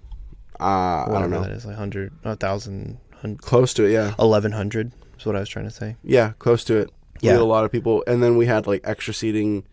[0.58, 3.92] uh, I don't know, that is, like hundred, a thousand, hun- close to it.
[3.92, 5.96] Yeah, eleven hundred is what I was trying to say.
[6.02, 6.90] yeah, close to it.
[7.22, 7.32] We Yeah.
[7.32, 9.64] had a lot of people, and then we had like extra seating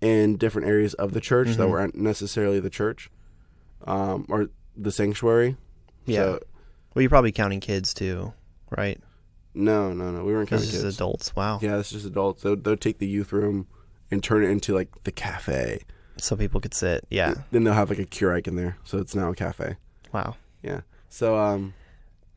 [0.00, 1.70] in different areas of the church that Mhm.
[1.70, 3.10] weren't necessarily the church,
[3.86, 5.56] um, or the sanctuary.
[6.06, 6.16] Yeah.
[6.22, 6.40] So,
[6.94, 8.32] Well, you're probably counting kids too,
[8.76, 8.98] right?
[9.54, 10.24] no, no, no.
[10.24, 10.96] We weren't This counting is kids.
[10.96, 11.34] adults.
[11.36, 11.58] Wow.
[11.60, 12.42] Yeah, it's just adults.
[12.42, 13.66] They'll, they'll take the youth room
[14.10, 15.82] and turn it into like the cafe.
[16.16, 17.04] So people could sit.
[17.10, 17.34] Yeah.
[17.50, 19.76] Then they'll have like a Keurig in there, so it's now a cafe.
[20.12, 20.36] Wow.
[20.62, 20.80] Yeah.
[21.08, 21.74] So um,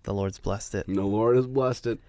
[0.03, 0.85] The Lord's blessed it.
[0.87, 1.99] the Lord has blessed it.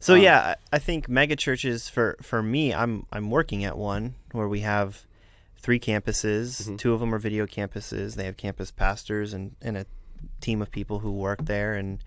[0.00, 4.14] So Um, yeah, I think mega churches for for me, I'm I'm working at one
[4.32, 5.06] where we have
[5.56, 6.68] three campuses.
[6.68, 6.78] Mhm.
[6.78, 8.14] Two of them are video campuses.
[8.16, 9.86] They have campus pastors and, and a
[10.40, 12.02] team of people who work there and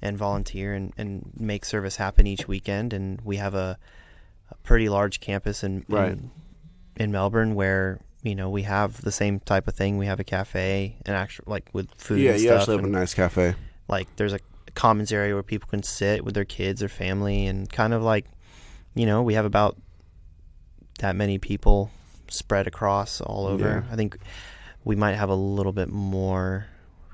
[0.00, 2.92] and volunteer and, and make service happen each weekend.
[2.92, 3.78] And we have a,
[4.50, 6.12] a pretty large campus in, Right.
[6.12, 6.30] in
[6.96, 9.98] in Melbourne where you know we have the same type of thing.
[9.98, 12.20] We have a cafe and actual like with food.
[12.20, 13.54] yeah, you actually have a nice cafe.
[13.88, 14.38] like there's a
[14.74, 18.26] commons area where people can sit with their kids or family and kind of like
[18.94, 19.76] you know we have about
[21.00, 21.90] that many people
[22.28, 23.92] spread across all over Yeah.
[23.92, 24.16] i think
[24.84, 26.66] we might have a little bit more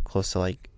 [0.05, 0.71] close to like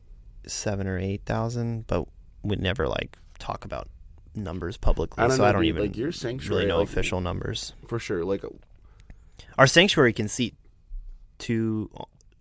[0.46, 2.06] seven or eight thousand but
[2.42, 3.88] we'd never like talk about
[4.34, 6.88] numbers publicly I so know, i don't dude, even like your sanctuary, really know like,
[6.88, 8.24] official numbers for sure.
[8.24, 8.48] Like uh,
[9.58, 10.54] our sanctuary can seat
[11.40, 11.90] to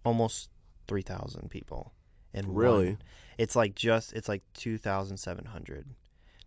[0.05, 0.49] almost
[0.87, 1.91] 3000 people
[2.33, 2.97] one really,
[3.39, 5.85] it's like just it's like 2700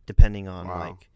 [0.06, 0.78] depending on Wow.
[0.80, 1.08] like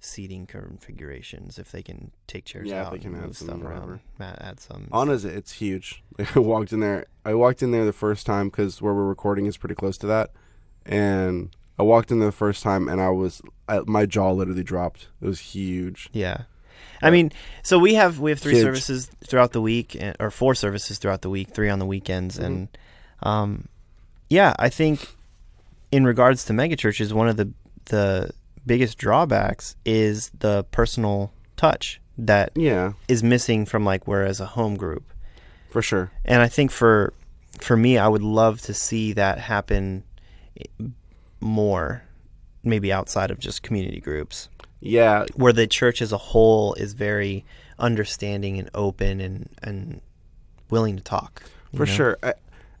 [0.00, 3.62] seating configurations if they can take chairs Yeah, if out they can move some stuff
[3.62, 4.00] around
[4.40, 4.88] add some
[5.24, 5.34] it?
[5.36, 6.02] It's huge.
[6.18, 7.06] Like, I walked in there.
[7.24, 10.06] I walked in there the first time because where we're recording is pretty close to
[10.08, 10.30] that,
[10.84, 14.64] and I walked in there the first time and I was I, my jaw literally
[14.64, 15.08] dropped.
[15.20, 16.08] It was huge.
[16.12, 16.42] yeah
[17.00, 17.32] I mean,
[17.62, 18.62] so we have we have three Huge.
[18.62, 22.44] services throughout the week, or four services throughout the week, three on the weekends, Mhm.
[22.46, 22.78] and
[23.24, 23.68] um,
[24.32, 24.96] yeah, I think
[25.90, 27.48] in regards to megachurches, one of the
[27.86, 28.30] the
[28.66, 34.76] biggest drawbacks is the personal touch that Yeah, is missing from like whereas a home
[34.76, 35.04] group.
[35.70, 36.10] for sure.
[36.24, 37.12] And I think for
[37.60, 40.04] for me, I would love to see that happen
[41.40, 42.02] more,
[42.62, 44.48] maybe outside of just community groups,
[44.80, 47.44] Yeah, where the church as a whole is very
[47.78, 50.00] understanding and open and and
[50.70, 51.42] willing to talk.
[51.74, 51.92] for know?
[51.96, 52.18] sure.
[52.22, 52.34] I,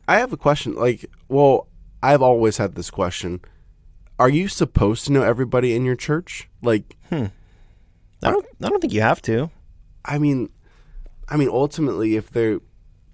[0.08, 0.74] I have a question.
[0.74, 1.68] Like, well,
[2.02, 3.40] I've always had this question.
[4.18, 6.48] Are you supposed to know everybody in your church?
[6.62, 7.30] Like, I
[8.20, 8.46] don't.
[8.62, 9.50] I don't think you have to.
[10.04, 10.50] I mean,
[11.28, 12.58] I mean, ultimately, if they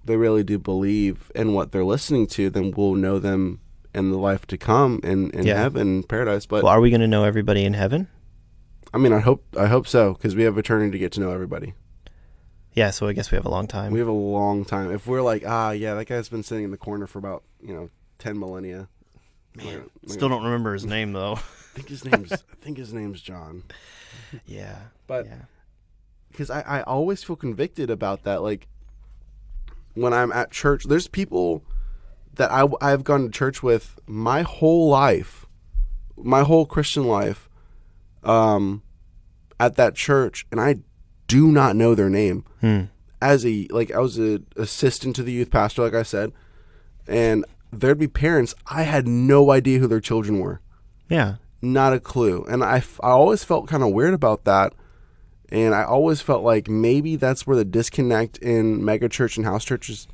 [0.05, 3.59] they really do believe in what they're listening to, then we'll know them
[3.93, 5.57] in the life to come in in Yeah.
[5.57, 6.45] heaven, paradise.
[6.45, 8.07] But Well, are we going to know everybody in heaven?
[8.93, 11.31] I mean, I hope I hope so because we have eternity to get to know
[11.31, 11.73] everybody.
[12.73, 12.91] Yeah.
[12.91, 13.91] So I guess we have a long time.
[13.91, 14.91] We have a long time.
[14.91, 17.73] If we're like, ah, yeah, that guy's been sitting in the corner for about you
[17.73, 18.87] know ten millennia.
[19.55, 21.33] Man, Still don't remember his name though.
[21.75, 23.63] I think his name's I think his name's John.
[24.45, 24.77] yeah.
[25.07, 25.41] But yeah.
[26.31, 28.43] because I, I always feel convicted about that.
[28.43, 28.67] Like
[29.95, 31.63] when I'm at church, there's people
[32.35, 35.45] that I, I've gone to church with my whole life,
[36.15, 37.49] my whole Christian life,
[38.23, 38.81] um,
[39.59, 40.77] at that church, and I
[41.27, 42.45] do not know their name.
[42.61, 42.83] Hmm.
[43.21, 46.31] As a like, I was an assistant to the youth pastor, like I said,
[47.07, 50.59] and there'd be parents I had no idea who their children were
[51.09, 51.35] Yeah.
[51.61, 52.45] not a clue.
[52.49, 54.73] And I, f- I always felt kind of weird about that.
[55.51, 60.07] And I always felt like maybe that's where the disconnect in megachurch and house churches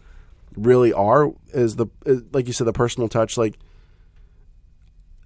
[0.55, 3.57] really are is the is, like you said the personal touch like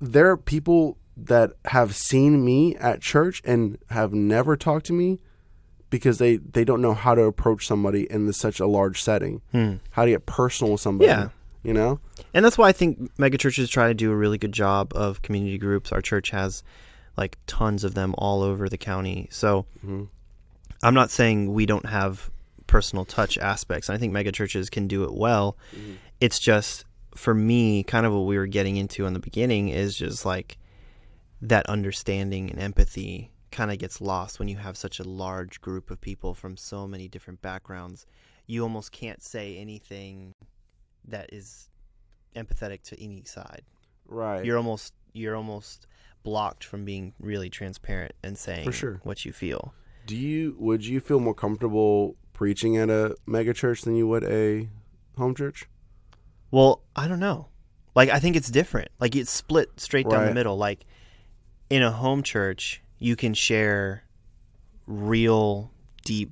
[0.01, 5.19] there are people that have seen me at church and have never talked to me
[5.89, 9.41] because they they don't know how to approach somebody in this, such a large setting
[9.51, 9.75] Hmm.
[9.91, 11.29] how to get personal with somebody Yeah.
[11.63, 11.99] You know
[12.33, 15.57] And that's why I think megachurches try to do a really good job of community
[15.57, 15.91] groups.
[15.91, 16.63] Our church has
[17.17, 19.27] like tons of them all over the county.
[19.31, 20.07] So Mhm.
[20.81, 22.29] I'm not saying we don't have
[22.67, 23.89] personal touch aspects.
[23.89, 25.57] I think megachurches can do it well.
[26.21, 29.95] It's just for me, kind of what we were getting into in the beginning is
[29.97, 30.57] just like
[31.41, 35.89] that understanding and empathy kind of gets lost when you have such a large group
[35.89, 38.05] of people from so many different backgrounds.
[38.45, 40.35] You almost can't say anything
[41.07, 41.69] that is
[42.35, 43.63] empathetic to any side.
[44.07, 44.43] Right.
[44.43, 45.87] You're almost you're almost
[46.23, 48.99] blocked from being really transparent and saying For sure.
[49.03, 49.73] what you feel.
[50.05, 54.23] Do you would you feel more comfortable preaching at a mega church than you would
[54.23, 54.69] a
[55.17, 55.67] home church?
[56.51, 57.47] Well, I don't know.
[57.95, 58.89] Like I think it's different.
[58.99, 60.57] Like it's split straight down the middle.
[60.57, 60.85] Like
[61.69, 64.03] in a home church, you can share
[64.87, 65.71] real
[66.05, 66.31] deep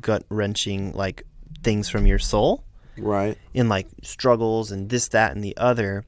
[0.00, 1.24] gut wrenching like
[1.62, 2.65] things from your soul
[2.98, 3.36] Right.
[3.54, 6.04] in like struggles and this that and the other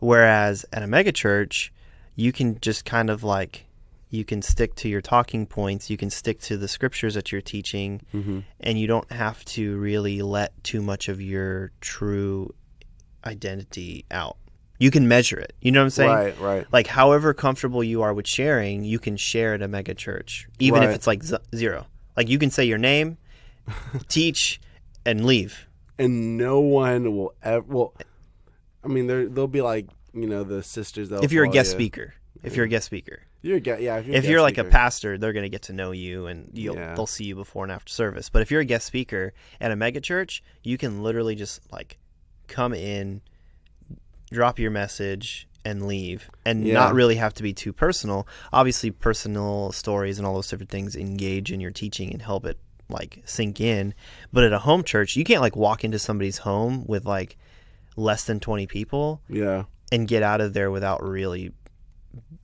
[0.00, 1.72] whereas at a mega church
[2.14, 3.64] you can just kind of like
[4.10, 7.40] you can stick to your talking points you can stick to the scriptures that you're
[7.40, 8.40] teaching Mm-hmm.
[8.60, 12.54] and you don't have to really let too much of your true
[13.24, 14.36] identity out
[14.78, 16.40] you can measure it you know what i'm saying Right.
[16.40, 16.66] Right.
[16.72, 20.82] like however comfortable you are with sharing you can share at a mega church even
[20.82, 23.16] if it's like z- zero like you can say your name
[24.08, 24.60] teach
[25.04, 25.66] and leave
[25.98, 27.64] And no one will ever.
[27.66, 27.94] Well,
[28.84, 31.10] I mean, there there'll be like you know the sisters.
[31.10, 31.76] if you're a guest you.
[31.78, 33.80] speaker if you're a guest speaker You're a guest.
[33.82, 33.96] Yeah.
[33.98, 36.50] If you're, if you're like a pastor they're going to get to know you and
[36.52, 36.94] you'll, Yeah.
[36.94, 39.76] they'll see you before and after service but if you're a guest speaker at a
[39.76, 41.98] mega church you can literally just like
[42.46, 43.20] come in
[44.30, 46.74] drop your message and leave and Yeah.
[46.74, 50.94] not really have to be too personal obviously personal stories and all those different things
[50.96, 53.92] engage in your teaching and help it like sink in
[54.32, 57.36] but at a home church you can't like walk into somebody's home with like
[57.96, 59.64] less than 20 people Yeah.
[59.90, 61.52] and get out of there without really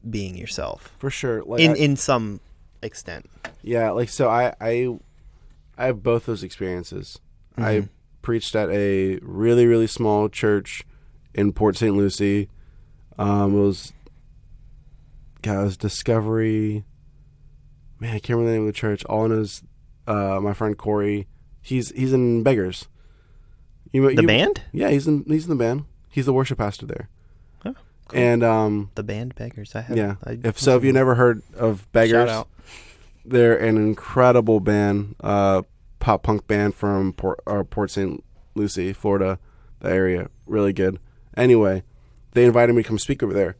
[0.09, 1.42] being yourself For sure.
[1.44, 2.40] Like in I- in some
[2.83, 3.31] extent.
[3.62, 4.98] Yeah, like so I I
[5.78, 7.18] I have both those experiences.
[7.57, 7.87] I Mm-hmm.
[8.22, 10.83] preached at a really really small church
[11.35, 11.94] in Port St.
[11.96, 12.48] Lucie.
[13.18, 13.92] Um it was
[15.42, 16.85] God, it was Discovery
[18.00, 19.05] Man, I can't remember the name of the church.
[19.05, 19.62] All I know is
[20.07, 21.27] uh my friend Corey,
[21.61, 22.88] he's he's in Beggars.
[23.93, 25.85] You, The you- band, Yeah, he's in he's in the band.
[26.09, 27.09] He's the worship pastor there.
[27.65, 27.75] Oh,
[28.09, 28.19] cool.
[28.21, 29.75] And um the band Beggars.
[29.75, 29.97] I have.
[29.97, 30.17] yeah.
[30.25, 32.49] I, If so, if you never heard of Beggars, shout out.
[33.25, 35.62] they're an incredible band, uh,
[36.01, 38.23] pop punk band from Port, uh, Port St.
[38.55, 39.38] Lucie, Florida,
[39.81, 40.29] the area.
[40.47, 40.99] Really good.
[41.37, 41.83] Anyway,
[42.33, 43.57] they invited me to come speak over there.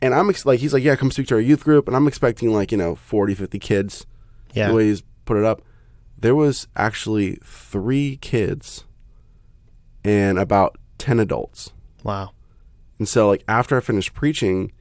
[0.00, 1.88] And I'm ex- like, he's like, yeah, come speak to our youth group.
[1.88, 4.06] And I'm expecting like, you know, 40, 50 kids,
[4.52, 4.68] Yeah.
[4.68, 5.62] the way he's put it up.
[6.20, 8.84] There was actually three kids
[10.04, 11.72] and about 10 adults.
[12.02, 12.30] Wow.
[12.98, 14.72] And so, like, after I finished preaching,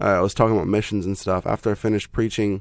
[0.00, 1.46] uh, I was talking about missions and stuff.
[1.46, 2.60] After I finished preaching,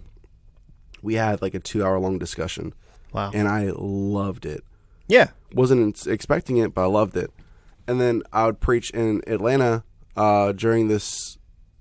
[1.03, 2.73] we had like a two hour long discussion,
[3.13, 3.31] Wow.
[3.33, 4.63] and I loved it.
[5.07, 5.29] yeah.
[5.53, 7.31] Wasn't expecting it, but I loved it.
[7.87, 9.83] And then I would preach in Atlanta
[10.17, 11.37] uh, during this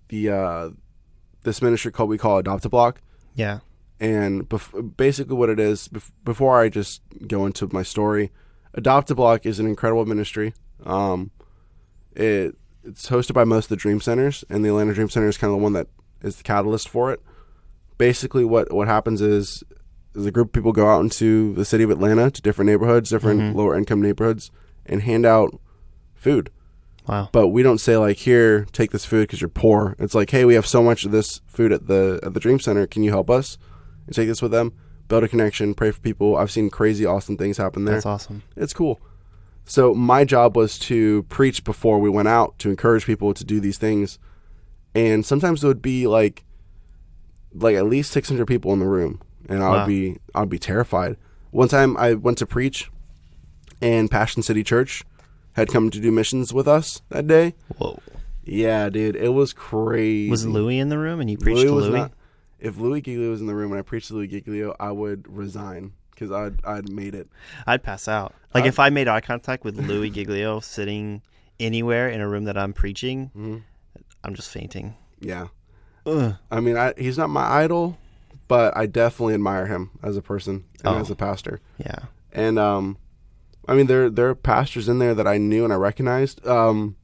[0.08, 0.70] the uh,
[1.42, 3.00] this ministry called we call Adopt a Block.
[3.34, 3.60] Yeah.
[4.00, 8.32] And bef- basically, what it is, bef- before I just go into my story,
[8.74, 10.52] Adopt a Block is an incredible ministry.
[10.84, 11.30] Um,
[12.14, 15.38] it it's hosted by most of the Dream Centers, and the Atlanta Dream Center is
[15.38, 15.86] kind of the one that
[16.22, 17.20] is the catalyst for it.
[17.96, 19.62] Basically, what what happens is,
[20.14, 23.10] is a group of people go out into the city of Atlanta to different neighborhoods,
[23.10, 23.54] different Mhm.
[23.54, 24.50] lower income neighborhoods,
[24.84, 25.58] and hand out
[26.14, 26.50] food
[27.06, 27.28] Wow.
[27.32, 30.46] but we don't say like here take this food because you're poor it's like hey
[30.46, 33.10] we have so much of this food at the at the dream center can you
[33.10, 33.58] help us
[34.06, 34.72] and take this with them
[35.08, 38.42] build a connection pray for people i've seen crazy awesome things happen there That's awesome.
[38.56, 39.00] it's cool
[39.66, 43.60] so my job was to preach before we went out to encourage people to do
[43.60, 44.18] these things
[44.94, 46.44] and sometimes it would be like
[47.52, 49.78] like at least 600 people in the room and i Wow.
[49.80, 51.16] would be i'd be terrified
[51.50, 52.90] one time i went to preach
[53.82, 55.04] and passion city church
[55.52, 58.00] had come to do missions with us that day Whoa.
[58.44, 60.28] yeah, dude, it was crazy.
[60.30, 61.98] Was Louis in the room and you preached Louis to Louis?
[62.00, 62.12] not-
[62.64, 65.26] if Louis Giglio was in the room and I preached to Louis Giglio, I would
[65.28, 67.28] resign because I'd I'd made it.
[67.66, 68.34] I'd pass out.
[68.54, 71.22] Like I- if I made eye contact with Louis Giglio sitting
[71.60, 73.62] anywhere in a room that I'm preaching, Mhm.
[74.24, 74.94] I'm just fainting.
[75.20, 75.48] Yeah,
[76.06, 76.34] Ugh.
[76.50, 77.96] I mean, I, he's not my idol,
[78.48, 80.98] but I definitely admire him as a person and Oh.
[81.00, 81.60] as a pastor.
[81.78, 81.98] Yeah.
[82.32, 82.96] And um,
[83.68, 86.44] I mean, there there are pastors in there that I knew and I recognized.
[86.46, 86.96] Um,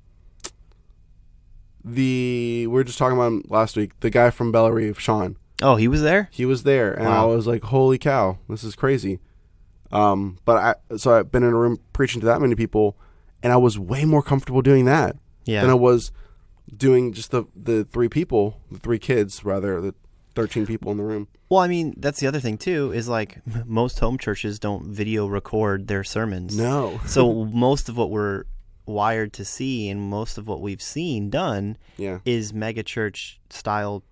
[1.84, 3.98] the we were just talking about him last week.
[4.00, 5.36] The guy from Bella Reeve, Sean.
[5.62, 6.28] Oh, he was there?
[6.32, 9.18] He was there, and I was like, "Holy cow, this is crazy."
[9.92, 10.56] Um, but
[10.90, 12.96] I so I've been in a room preaching to that many people,
[13.42, 15.62] and I was way more comfortable doing that Yeah.
[15.62, 16.12] than I was
[16.74, 19.94] doing just the the three people, the three kids rather, the
[20.34, 21.28] thirteen people in the room.
[21.48, 22.92] Well, I mean, that's the other thing too.
[22.92, 26.56] Is like most home churches don't video record their sermons.
[26.56, 28.44] No, so most of what we're
[28.86, 32.18] wired to see, and most of what we've seen done Yeah.
[32.24, 34.02] is megachurch style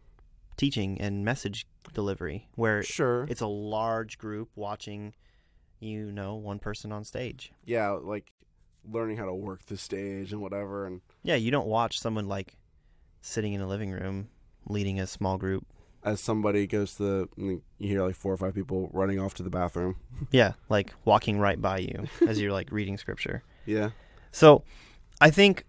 [0.59, 3.25] teaching and message delivery, where Sure.
[3.31, 5.15] it's a large group watching,
[5.81, 7.53] you know, one person on stage.
[7.65, 8.33] yeah, like
[8.91, 12.57] learning how to work the stage and whatever and Yeah, you don't watch someone like
[13.21, 14.29] sitting in a living room
[14.67, 15.67] leading a small group.
[16.05, 19.43] as somebody goes to the you hear like four or five people running off to
[19.43, 19.97] the bathroom.
[20.31, 23.43] Yeah, like walking right by you as you're like reading scripture.
[23.67, 23.91] Yeah.
[24.33, 24.63] So,
[25.21, 25.65] I think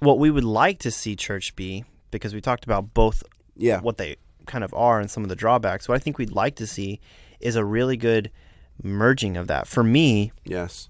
[0.00, 3.22] what we would like to see church be, because we talked about both
[3.56, 3.80] Yeah.
[3.80, 4.16] what they
[4.48, 7.00] kind of are and some of the drawbacks, what I think we'd like to see
[7.40, 8.30] is a really good
[8.82, 9.66] merging of that.
[9.68, 10.88] For me, Yes.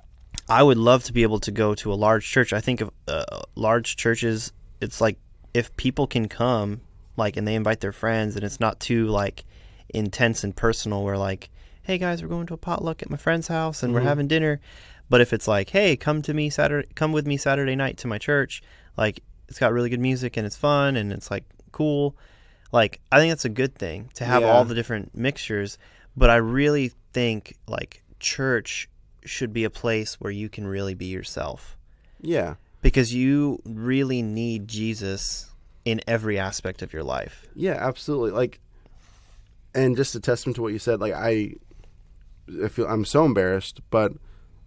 [0.49, 2.53] I would love to be able to go to a large church.
[2.55, 5.19] I think of uh, large churches, it's like
[5.53, 6.81] if people can come,
[7.19, 9.45] like, and they invite their friends, and it's not too like
[9.91, 11.05] intense and personal.
[11.05, 11.51] Where like,
[11.83, 14.05] hey guys, we're going to a potluck at my friend's house and we're Mhm.
[14.05, 14.61] having dinner.
[15.11, 18.07] But if it's like, hey, come to me Saturday, come with me Saturday night to
[18.07, 18.63] my church,
[18.97, 22.15] like it's got really good music and it's fun and it's like cool.
[22.73, 24.49] Like I think that's a good thing to have Yeah.
[24.49, 25.79] all the different mixtures.
[26.17, 28.89] But I really think like church
[29.25, 31.77] should be a place where you can really be yourself
[32.21, 32.55] Yeah.
[32.83, 35.51] because you really need Jesus
[35.85, 37.47] in every aspect of your life.
[37.55, 38.31] Yeah, absolutely.
[38.33, 38.61] Like,
[39.75, 41.01] and just a testament to what you said.
[41.01, 41.55] Like, I,
[42.65, 44.13] I feel I'm so embarrassed, but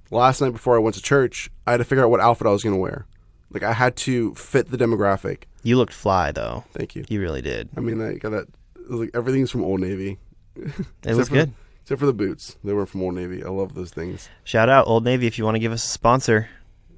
[0.09, 2.51] last night before I went to church, I had to figure out what outfit I
[2.51, 3.05] was going to wear.
[3.51, 5.43] Like, I had to fit the demographic.
[5.63, 6.63] You looked fly though.
[6.73, 7.05] Thank you.
[7.09, 7.69] You really did.
[7.77, 8.47] I mean, I got that.
[8.89, 10.17] Like everything's from Old Navy,
[10.55, 11.53] It was good.
[11.83, 12.57] except for the boots.
[12.63, 13.43] They were from Old Navy.
[13.43, 14.27] I love those things.
[14.43, 16.49] Shout out Old Navy if you want to give us a sponsor.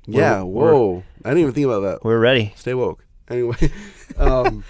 [0.07, 0.41] We're- yeah.
[0.41, 1.03] Whoa.
[1.23, 2.03] I didn't even think about that.
[2.03, 2.53] We're ready.
[2.55, 3.05] Stay woke.
[3.29, 3.55] Anyway,
[4.17, 4.63] um,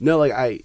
[0.00, 0.60] no, like I,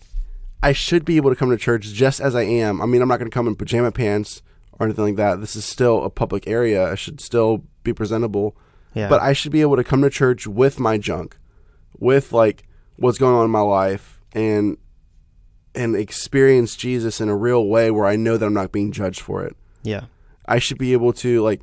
[0.62, 2.82] I should be able to come to church just as I am.
[2.82, 4.42] I mean, I'm not going to come in pajama pants
[4.80, 5.40] or anything like that.
[5.42, 6.92] This is still a public area.
[6.92, 8.56] I should still be presentable,
[8.94, 9.08] Yeah.
[9.10, 11.38] but I should be able to come to church with my junk,
[12.04, 12.64] with like
[12.98, 14.78] what's going on in my life, and
[15.74, 19.20] and experience Jesus in a real way where I know that I'm not being judged
[19.22, 19.56] for it.
[19.82, 20.06] yeah.
[20.46, 21.62] I should be able to like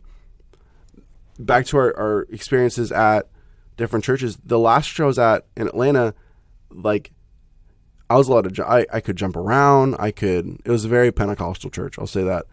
[1.38, 3.28] back to our, our experiences at
[3.76, 4.38] different churches.
[4.44, 6.14] The last church I was at in Atlanta,
[6.70, 7.12] like
[8.08, 9.96] I was allowed to ju- I, I could jump around.
[9.98, 12.46] I could it was a very Pentecostal church, I'll say that.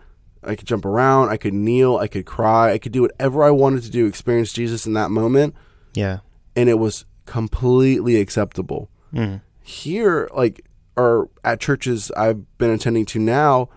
[0.44, 3.50] I could jump around, I could kneel, I could cry, I could do whatever I
[3.52, 5.56] wanted to do, experience Jesus in that moment,
[5.96, 6.20] Yeah.
[6.56, 9.42] and it was completely acceptable Mm.
[9.62, 10.66] here like
[10.96, 13.70] or at churches I've been attending to now,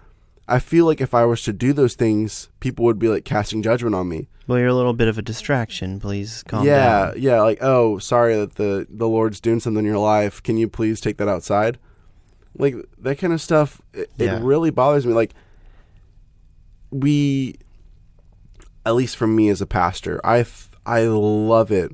[0.49, 3.63] I feel like if I was to do those things, people would be like casting
[3.63, 4.29] judgment on me.
[4.47, 6.01] Well, you're a little bit of a distraction.
[6.01, 7.13] Please calm yeah, down.
[7.19, 7.41] yeah, yeah.
[7.43, 10.43] like oh, sorry that the the Lord's doing something in your life.
[10.43, 11.79] Can you please take that outside?
[12.59, 13.81] Like that kind of stuff.
[13.93, 14.39] It, Yeah.
[14.39, 15.13] it really bothers me.
[15.13, 15.35] Like
[16.91, 17.57] we,
[18.85, 20.45] at least for me as a pastor, I
[20.87, 21.93] I love it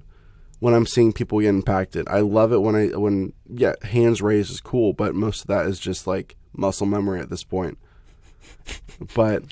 [0.66, 2.08] when I'm seeing people get impacted.
[2.08, 5.66] I love it when I when yeah, hands raised is cool, but most of that
[5.66, 7.78] is just like muscle memory at this point.
[9.14, 9.44] but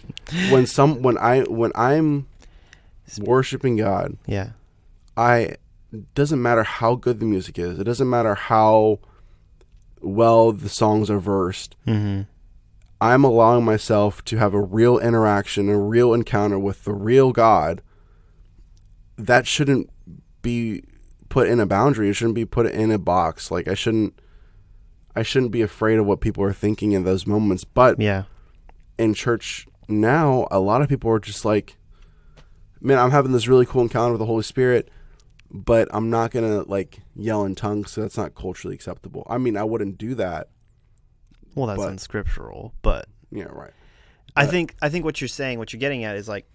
[0.51, 2.27] when some when I when I'm
[3.21, 4.51] worshiping God, Yeah.
[5.17, 5.55] I
[6.17, 7.79] doesn't matter how good the music is.
[7.79, 8.99] It doesn't matter how
[10.01, 11.77] well the songs are versed.
[11.87, 12.23] Mm-hmm.
[13.01, 17.83] I'm allowing myself to have a real interaction, a real encounter with the real God.
[19.17, 19.91] That shouldn't
[20.43, 20.83] be
[21.35, 22.09] put in a boundary.
[22.09, 23.51] It shouldn't be put in a box.
[23.51, 24.15] Like I shouldn't
[25.17, 27.65] I shouldn't be afraid of what people are thinking in those moments.
[27.65, 28.25] But Yeah.
[28.99, 31.77] in church now, a lot of people are just like,
[32.81, 34.91] man, I'm having this really cool encounter with the Holy Spirit,
[35.51, 39.27] but I'm not gonna like yell in tongues, so that's not culturally acceptable.
[39.29, 40.49] I mean, I wouldn't do that.
[41.57, 43.73] Well, that's But- unscriptural, but Yeah, right.
[44.37, 46.47] I think I think what you're saying, what you're getting at, is like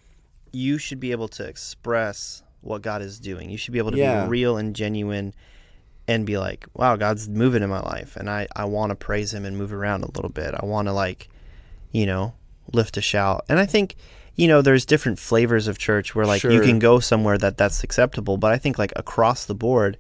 [0.54, 3.50] you should be able to express what God is doing.
[3.50, 4.24] You should be able to Yeah.
[4.24, 5.34] be real and genuine,
[6.08, 9.34] and be like, "Wow, God's moving in my life," and I I want to praise
[9.34, 10.54] Him and move around a little bit.
[10.60, 11.30] I want to like,
[11.92, 12.34] you know,
[12.74, 13.46] lift a shout.
[13.50, 13.96] And I think,
[14.36, 17.84] you know, there's different flavors of church where like you can go somewhere that that's
[17.84, 19.98] acceptable, but I think like across the board,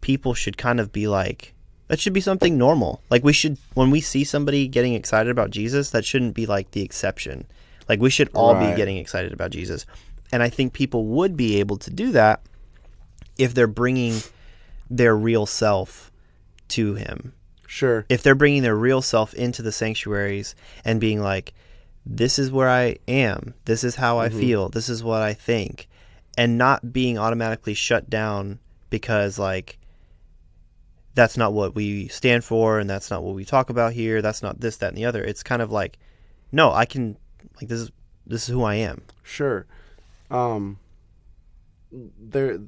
[0.00, 1.54] people should kind of be like.
[1.88, 3.02] That should be something normal.
[3.10, 6.70] Like we should, when we see somebody getting excited about Jesus, that shouldn't be like
[6.70, 7.46] the exception.
[7.88, 9.86] Like we should all be getting excited about Jesus.
[10.32, 12.42] And I think people would be able to do that
[13.38, 14.20] if they're bringing
[14.88, 16.10] their real self
[16.68, 17.32] to him.
[17.66, 18.04] Sure.
[18.08, 20.54] If they're bringing their real self into the sanctuaries
[20.84, 21.54] and being like,
[22.04, 24.40] this is where I am, this is how I mm-hmm.
[24.40, 25.88] feel, this is what I think,
[26.36, 28.58] and not being automatically shut down
[28.88, 29.78] because, like,
[31.14, 34.42] that's not what we stand for and that's not what we talk about here, that's
[34.42, 35.22] not this, that, and the other.
[35.22, 35.98] It's kind of like,
[36.50, 37.16] no, I can,
[37.60, 37.90] like, this is,
[38.26, 39.02] this is who I am.
[39.22, 39.66] Sure.
[40.30, 40.78] Um
[41.92, 42.58] there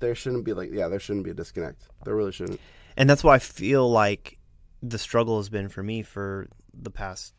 [0.00, 1.82] there shouldn't be like yeah there shouldn't be a disconnect.
[2.04, 2.60] There really shouldn't.
[2.96, 4.38] And that's why I feel like
[4.82, 7.34] the struggle has been for me for the past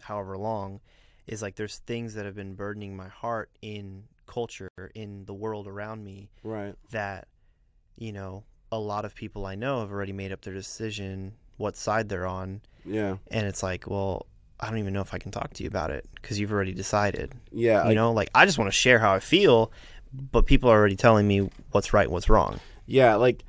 [0.00, 0.80] however long
[1.26, 5.66] is like there's things that have been burdening my heart in culture in the world
[5.66, 6.74] around me Right.
[6.90, 7.26] that
[7.96, 11.76] you know a lot of people I know have already made up their decision what
[11.76, 13.16] side they're on Yeah.
[13.30, 14.26] and it's like well
[14.60, 16.72] I don't even know if I can talk to you about it because you've already
[16.72, 17.82] decided Yeah.
[17.82, 19.70] you like- know like I just want to share how I feel
[20.12, 23.44] but people are already telling me what's right what's wrong Yeah, like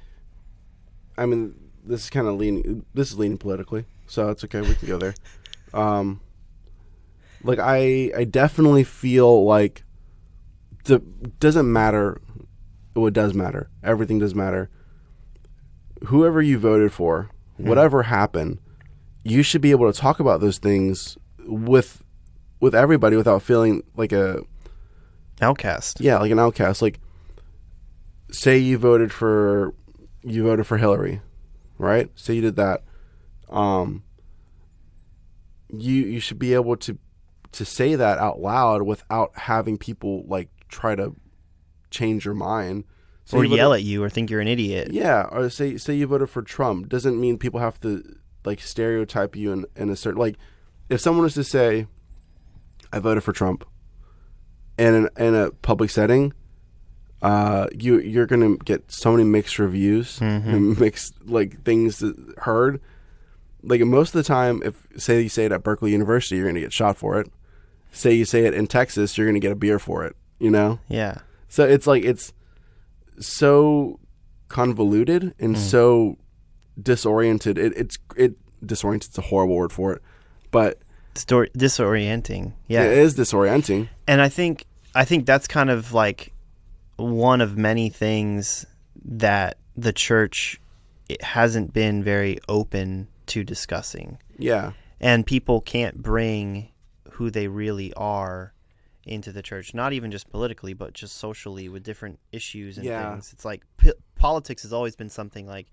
[1.18, 2.86] I mean, this is kind of leaning.
[2.94, 4.62] This is leaning politically, so it's okay.
[4.62, 5.16] We can go there.
[5.74, 6.22] Um,
[7.44, 9.84] like I, I definitely feel like
[10.86, 11.00] the
[11.40, 12.22] doesn't matter.
[12.96, 13.70] Well, it does matter.
[13.84, 14.70] Everything does matter.
[16.06, 18.60] Whoever you voted for, whatever happened,
[19.30, 22.04] you should be able to talk about those things with
[22.60, 24.42] with everybody without feeling like a
[25.42, 26.82] outcast yeah, like an outcast.
[26.82, 27.00] Like,
[28.32, 29.74] say you voted for
[30.24, 31.22] you voted for Hillary,
[31.78, 32.10] right?
[32.16, 32.84] Say you did that.
[33.50, 34.04] Um,
[35.70, 36.98] you you should be able to
[37.52, 41.16] to say that out loud without having people like try to
[41.90, 42.86] change your mind.
[43.26, 45.78] Say or you voted- yell at you or think you're an idiot yeah, or say
[45.78, 48.17] say you voted for Trump doesn't mean people have to
[48.48, 50.38] like stereotype you in, in a certain like
[50.90, 51.86] if someone was to say
[52.92, 53.66] I voted for Trump
[54.78, 56.34] in in a public setting,
[57.22, 62.04] uh, you you're gonna get so many mixed reviews and mixed like things
[62.38, 62.80] heard.
[63.64, 66.62] Like most of the time, if say you say it at Berkeley University, you're gonna
[66.62, 67.30] get shot for it.
[67.92, 70.16] Say you say it in Texas, you're gonna get a beer for it.
[70.40, 70.80] You know.
[70.88, 71.20] yeah
[71.50, 72.32] So it's like it's
[73.20, 74.00] so
[74.48, 76.18] convoluted and so
[76.82, 77.58] disoriented.
[77.58, 79.10] It, it's it disoriented.
[79.10, 80.02] It's a horrible word for it,
[80.52, 80.80] but
[81.16, 83.90] Distor- disorienting yeah it is disorienting.
[84.08, 86.32] and I think I think that's kind of like
[86.98, 88.66] one of many things
[89.06, 90.60] that the church
[91.10, 96.70] it hasn't been very open to discussing, Yeah, and people can't bring
[97.12, 98.54] who they really are
[99.06, 99.74] into the church.
[99.74, 103.12] Not even just politically, but just socially with different issues and Yeah.
[103.14, 103.32] things.
[103.34, 105.68] It's like p- politics has always been something like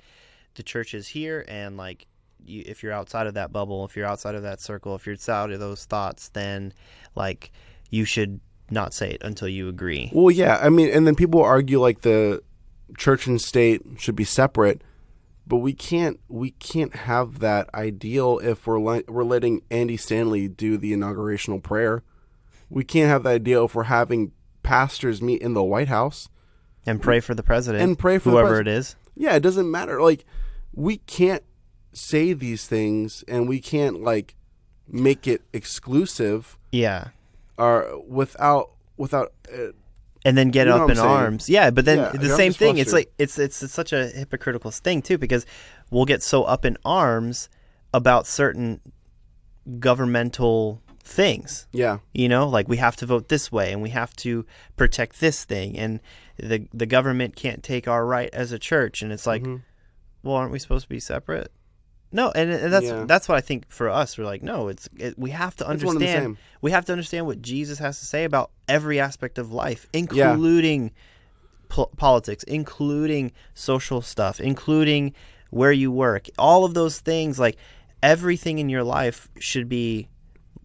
[0.54, 2.06] the church is here, and like
[2.44, 5.14] you, if you're outside of that bubble, if you're outside of that circle, if you're
[5.14, 6.72] outside of those thoughts, then
[7.14, 7.50] like
[7.90, 8.40] you should
[8.70, 10.10] not say it until you agree.
[10.12, 12.42] Well, yeah, I mean, and then people argue like the
[12.96, 14.82] church and state should be separate,
[15.46, 20.76] but we can't we can't have that ideal if we're we're letting Andy Stanley do
[20.76, 22.02] the inaugurational prayer.
[22.70, 24.32] We can't have that ideal if we're having
[24.62, 26.28] pastors meet in the White House.
[26.86, 28.96] And pray for the president And pray for the whoever pres- it is.
[29.14, 30.02] Yeah, it doesn't matter.
[30.02, 30.24] Like
[30.74, 31.42] we can't
[31.92, 34.34] say these things and we can't like
[34.88, 37.08] make it exclusive Yeah.
[37.56, 39.68] or without without uh,
[40.24, 41.48] and then get You know up in arms.
[41.48, 42.78] Yeah, but then Yeah, the I'm same thing.
[42.78, 45.44] It's like it's, it's it's such a hypocritical thing too because
[45.90, 47.48] we'll get so up in arms
[47.92, 48.80] about certain
[49.78, 51.66] governmental things.
[51.72, 51.98] yeah.
[52.12, 54.46] You know, like we have to vote this way and we have to
[54.76, 56.00] protect this thing and
[56.38, 59.62] the the government can't take our right as a church and it's like, Mhm.
[60.24, 61.52] Well, aren't we supposed to be separate?
[62.12, 63.04] No, and, and that's Yeah.
[63.06, 64.16] that's what I think for us.
[64.16, 66.36] We're like, no, it's it, we have to It's one and the understand.
[66.60, 70.92] We have to understand what Jesus has to say about every aspect of life, including
[71.68, 75.12] po- politics, including social stuff, including
[75.50, 76.28] where you work.
[76.38, 77.56] All of those things, like
[78.02, 80.08] everything in your life, should be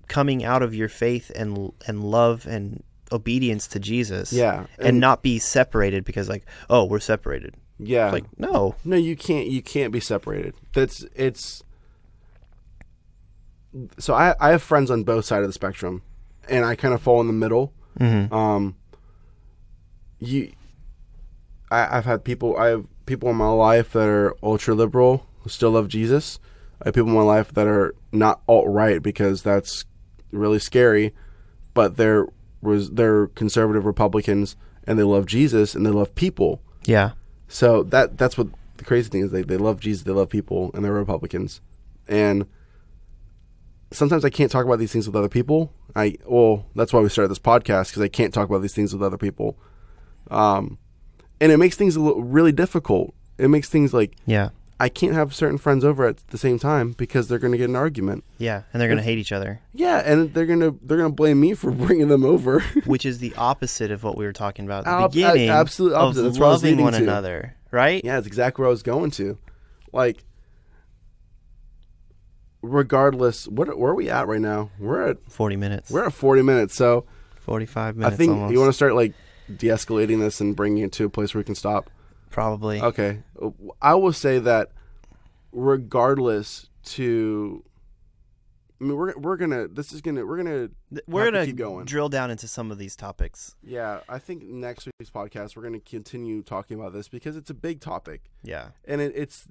[0.08, 4.32] coming out of your faith and and love and obedience to Jesus.
[4.32, 7.56] Yeah, and, and- not be separated because like, oh, we're separated.
[7.80, 8.08] Yeah.
[8.08, 9.48] It's like no, No, you can't.
[9.48, 10.54] You can't be separated.
[10.74, 11.64] That's it's.
[14.00, 16.02] So I I have friends on both sides of the spectrum,
[16.50, 17.74] and I kind of fall in the middle.
[18.00, 18.32] Mhm.
[18.32, 18.76] Um.
[20.20, 20.52] You.
[21.72, 22.58] I, I've had people.
[22.58, 26.40] I have people in my life that are ultra liberal who still love Jesus.
[26.82, 29.86] I have people in my life that are not alt right because that's
[30.32, 31.14] really scary,
[31.74, 32.28] but they're
[32.62, 34.56] was they're conservative Republicans
[34.86, 36.62] and they love Jesus and they love people.
[36.86, 37.12] yeah,
[37.50, 38.48] So that that's what
[38.78, 39.32] the crazy thing is.
[39.32, 41.60] They they love Jesus, they love people, and they're Republicans.
[42.08, 42.46] And
[43.92, 45.74] sometimes I can't talk about these things with other people.
[45.96, 48.94] I well, that's why we started this podcast because I can't talk about these things
[48.94, 49.58] with other people.
[50.30, 50.78] Um,
[51.42, 53.14] and it makes things really difficult.
[53.38, 54.50] It makes things like yeah,
[54.82, 57.68] I can't have certain friends over at the same time because they're going to get
[57.70, 58.24] an argument.
[58.38, 59.60] yeah, and they're gonna hate each other.
[59.74, 62.62] Yeah, and they're gonna they're gonna blame me for bringing them over.
[62.86, 65.50] which is the opposite of what we were talking about at the beginning.
[65.50, 66.20] absolute opposite.
[66.22, 67.00] Of That's where I was loving one to.
[67.04, 68.02] another, right?
[68.06, 69.38] Yeah, it's exactly where I was going to.
[69.92, 70.24] Like,
[72.62, 74.70] regardless, what where are we at right now?
[74.80, 75.92] We're at Forty minutes.
[75.92, 76.76] we're at forty minutes.
[76.76, 77.06] So
[77.40, 78.14] Forty-five minutes.
[78.14, 78.54] I think almost.
[78.54, 79.14] you want to start like
[79.58, 81.90] de-escalating this and bringing it to a place where we can stop?
[82.30, 82.82] Probably.
[82.82, 83.24] Okay,
[83.82, 84.72] I will say that
[85.52, 87.64] regardless to.
[88.82, 89.68] I mean, we're we're gonna.
[89.68, 90.26] This is gonna.
[90.26, 90.70] We're gonna.
[91.08, 91.86] We're gonna keep going.
[91.86, 93.56] drill down into some of these topics.
[93.62, 97.54] Yeah, I think next week's podcast we're gonna continue talking about this because it's a
[97.54, 98.22] big topic.
[98.42, 98.70] Yeah.
[98.86, 99.48] and it, it's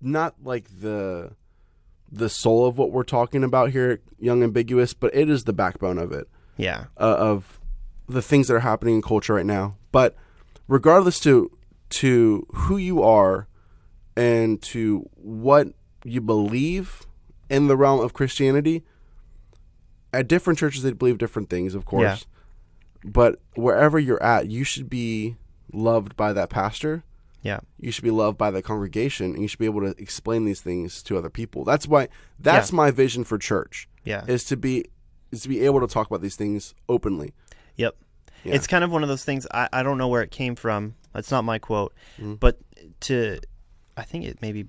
[0.00, 1.32] not like the
[2.10, 5.52] the soul of what we're talking about here at young ambiguous but it is the
[5.54, 6.84] backbone of it Yeah.
[7.00, 7.58] uh, of
[8.06, 10.14] the things that are happening in culture right now but
[10.68, 11.50] regardless to
[12.00, 13.46] to who you are
[14.16, 15.68] and to what
[16.04, 17.06] you believe
[17.50, 18.82] in the realm of christianity
[20.12, 23.10] at different churches they believe different things of course Yeah.
[23.10, 25.36] but wherever you're at you should be
[25.72, 27.02] loved by that pastor
[27.42, 27.60] Yeah.
[27.78, 30.60] you should be loved by the congregation and you should be able to explain these
[30.60, 34.24] things to other people that's why that's my vision for church Yeah.
[34.26, 34.84] is to be
[35.32, 37.32] is to be able to talk about these things openly
[37.76, 37.96] Yep.
[38.44, 38.54] Yeah.
[38.54, 39.46] It's kind of one of those things.
[39.52, 40.94] I, I don't know where it came from.
[41.14, 42.40] It's not my quote, Mhm.
[42.40, 42.58] but
[43.00, 43.38] to,
[43.96, 44.66] I think it maybe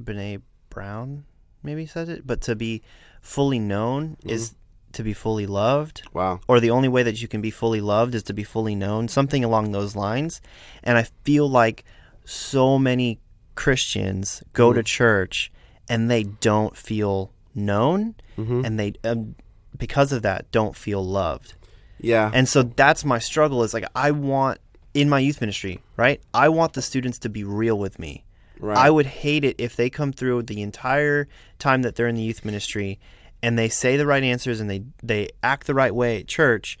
[0.00, 1.24] Brene Brown
[1.62, 2.82] maybe said it, but to be
[3.20, 4.54] fully known is
[4.92, 8.14] to be fully loved, wow or the only way that you can be fully loved
[8.14, 10.40] is to be fully known, something along those lines.
[10.82, 11.84] And I feel like
[12.24, 13.18] so many
[13.54, 15.50] Christians go to church
[15.88, 18.64] and they don't feel known, Mhm.
[18.64, 19.34] and they, um,
[19.76, 21.54] because of that, don't feel loved.
[22.00, 24.60] yeah And so that's my struggle is like I want
[24.98, 26.20] in my youth ministry, right?
[26.34, 28.24] I want the students to be real with me.
[28.58, 31.28] right I would hate it if they come through the entire
[31.60, 32.98] time that they're in the youth ministry
[33.40, 36.80] and they say the right answers and they they act the right way at church,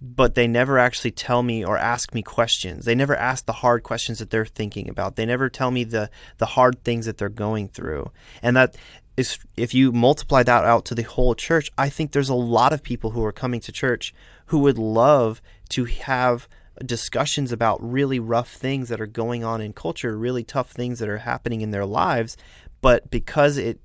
[0.00, 2.84] but they never actually tell me or ask me questions.
[2.84, 5.16] They never ask the hard questions that they're thinking about.
[5.16, 6.08] They never tell me the
[6.38, 8.12] the hard things that they're going through.
[8.42, 8.76] And that
[9.16, 12.72] is if you multiply that out to the whole church, I think there's a lot
[12.72, 14.14] of people who are coming to church
[14.46, 16.46] who would love to have
[16.84, 21.08] discussions about really rough things that are going on in culture, really tough things that
[21.08, 22.36] are happening in their lives,
[22.82, 23.80] but because it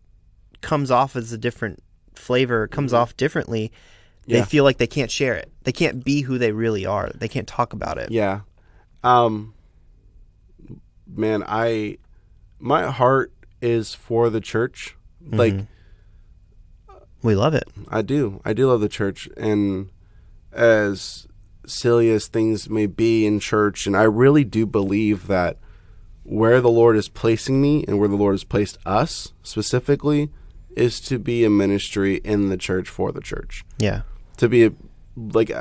[0.61, 1.81] comes off as a different
[2.15, 3.71] flavor, it comes off differently,
[4.27, 4.45] they Yeah.
[4.45, 5.51] feel like they can't share it.
[5.63, 7.09] They can't be who they really are.
[7.15, 8.11] They can't talk about it.
[8.11, 8.41] Yeah.
[9.03, 9.53] Um
[11.07, 11.97] man, I
[12.59, 14.95] my heart is for the church.
[15.25, 15.55] Like
[17.23, 17.63] We love it.
[17.87, 18.41] I do.
[18.45, 19.89] I do love the church and
[20.51, 21.27] as
[21.65, 25.57] silly as things may be in church and I really do believe that
[26.23, 30.29] where the Lord is placing me and where the Lord has placed us specifically
[30.75, 33.63] is to be a ministry in the church for the church.
[33.77, 34.01] Yeah.
[34.37, 34.71] to be a,
[35.15, 35.51] like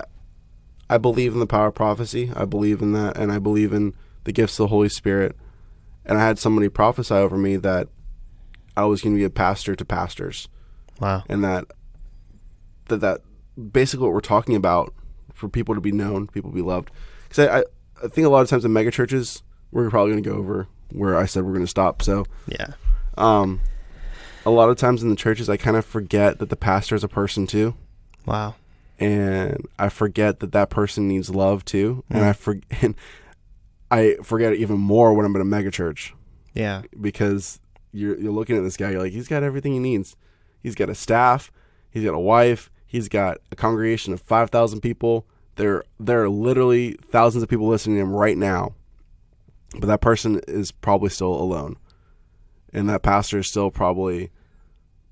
[0.89, 2.31] I- believe in the power of prophecy.
[2.35, 3.95] I believe in that, and I believe in
[4.25, 5.37] the gifts of the Holy Spirit.
[6.05, 7.89] And I had somebody prophesy over me that
[8.77, 10.49] I was going to be a pastor to pastors,
[11.01, 11.23] Wow.
[11.29, 11.67] and that
[12.89, 13.21] that that
[13.73, 14.93] basically what we're talking about
[15.41, 16.91] for people to be known, people to be loved.
[17.29, 17.65] Because I, I
[18.05, 20.69] I think a lot of times in mega churches we're probably going to go over
[20.93, 22.03] where I said we're going to stop.
[22.03, 22.73] So Yeah.
[23.19, 23.61] um,
[24.47, 27.05] a lot of times in the churches I kind of forget that the pastor is
[27.05, 27.75] a person too
[28.27, 28.55] Wow.
[28.99, 32.95] and I forget that that person needs love too, and I for, and
[33.91, 36.15] I forget even more when I'm in a mega church
[36.55, 36.83] Yeah.
[37.01, 37.61] because
[37.93, 40.17] you're you're looking at this guy, you're like, he's got everything he needs.
[40.63, 41.51] He's got a staff,
[41.91, 45.27] he's got a wife, he's got a congregation of five thousand people.
[45.61, 48.75] There there are literally thousands of people listening to him right now,
[49.79, 51.77] but that person is probably still alone,
[52.73, 54.31] and that pastor is still probably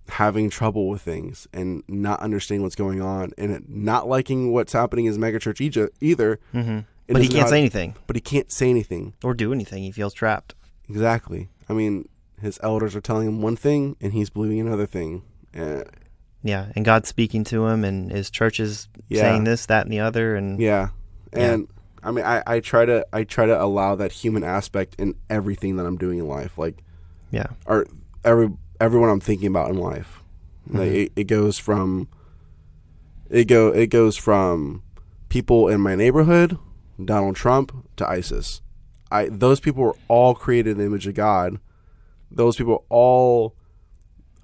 [0.09, 5.05] having trouble with things and not understanding what's going on and not liking what's happening
[5.05, 5.61] in his megachurch
[6.01, 6.40] either.
[6.53, 9.12] hmm But he can't say anything But he can't say anything.
[9.22, 9.82] or do anything.
[9.82, 10.55] He feels trapped.
[10.88, 11.51] Exactly.
[11.68, 12.09] I mean,
[12.40, 15.24] his elders are telling him one thing and he's believing another thing.
[15.55, 15.82] Uh,
[16.49, 16.66] Yeah.
[16.74, 19.20] And God's speaking to him, and his church is Yeah.
[19.22, 20.34] saying this, that, and the other.
[20.36, 20.88] And yeah.
[21.32, 21.68] And
[22.03, 25.76] I mean, I, I try to I try to allow that human aspect in everything
[25.76, 26.82] that I'm doing in life, like
[27.30, 27.49] yeah.
[27.66, 27.86] or
[28.24, 30.22] every everyone I'm thinking about in life.
[30.70, 30.94] Like Mhm.
[31.07, 32.09] it, it goes from
[33.30, 34.82] it go it goes from
[35.28, 36.57] people in my neighborhood,
[37.05, 38.62] Donald Trump to ISIS.
[39.11, 41.59] I those people were all created in the image of God.
[42.30, 43.55] Those people all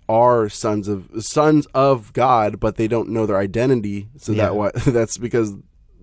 [0.08, 4.08] are sons of sons of God, but they don't know their identity.
[4.18, 4.44] So Yeah.
[4.44, 5.54] that what that's because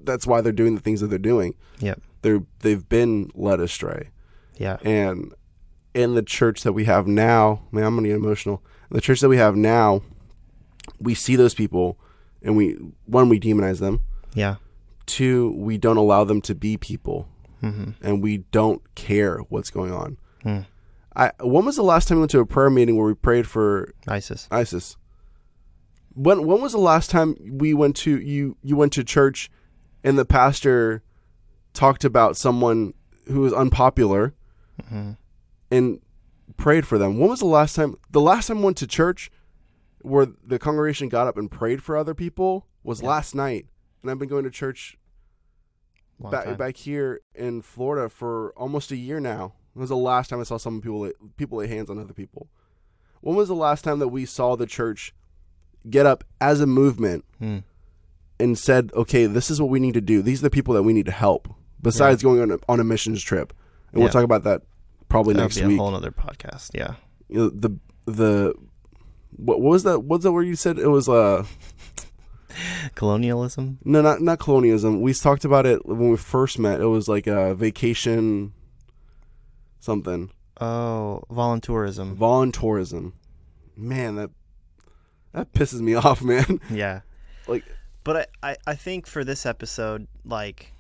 [0.03, 1.53] that's why they're doing the things that they're doing.
[1.79, 2.01] Yep.
[2.23, 4.09] They're they've been led astray.
[4.57, 4.77] Yeah.
[4.83, 5.33] And
[5.93, 8.63] in the church that we have now, man, I'm gonna get emotional.
[8.89, 10.01] In the church that we have now,
[10.99, 11.97] we see those people,
[12.41, 14.01] and we one we demonize them.
[14.33, 14.55] Yeah.
[15.05, 17.27] Two, we don't allow them to be people,
[17.59, 20.17] hmm and we don't care what's going on.
[20.43, 20.59] Hmm.
[21.16, 23.47] I when was the last time we went to a prayer meeting where we prayed
[23.47, 24.47] for ISIS.
[24.51, 24.97] ISIS?
[26.14, 29.49] When when was the last time we went to you you went to church,
[30.03, 31.03] and the pastor
[31.74, 32.93] talked about someone
[33.28, 34.34] who was unpopular
[34.91, 35.18] Mhm.
[35.70, 35.99] and
[36.57, 37.18] prayed for them.
[37.20, 37.95] When was the last time?
[38.09, 39.32] The last time I went to church
[40.01, 43.09] where the congregation got up and prayed for other people was Yeah.
[43.09, 43.68] last night,
[44.01, 44.97] and I've been going to church
[46.20, 49.53] back back here in Florida for almost a year now.
[49.76, 52.13] It was the last time I saw some people lay, people lay hands on other
[52.13, 52.47] people.
[53.22, 55.13] When was the last time that we saw the church
[55.89, 57.59] get up as a movement Hmm.
[58.39, 60.22] and said, "Okay, this is what we need to do.
[60.22, 61.47] These are the people that we need to help."
[61.82, 63.53] Besides going on a, on a missions trip,
[63.91, 64.03] and Yeah.
[64.05, 64.61] we'll talk about that
[65.09, 65.78] probably That'll next be a week.
[65.80, 66.72] whole other podcast.
[66.74, 66.95] Yeah.
[67.30, 68.53] You know, the the
[69.38, 70.01] what, what was that?
[70.01, 70.78] What's that word you said?
[70.78, 71.45] It was uh
[72.95, 73.78] Colonialism.
[73.86, 75.01] no, not not colonialism.
[75.01, 76.82] We talked about it when we first met.
[76.82, 78.51] It was like a vacation
[79.82, 80.32] something.
[80.59, 82.15] Oh, voluntourism.
[82.15, 83.11] Voluntourism.
[83.75, 84.29] Man, that
[85.34, 86.61] that pisses me off, man.
[86.69, 87.01] Yeah.
[87.47, 87.65] Like-
[88.03, 90.73] but I, I, I think for this episode, like,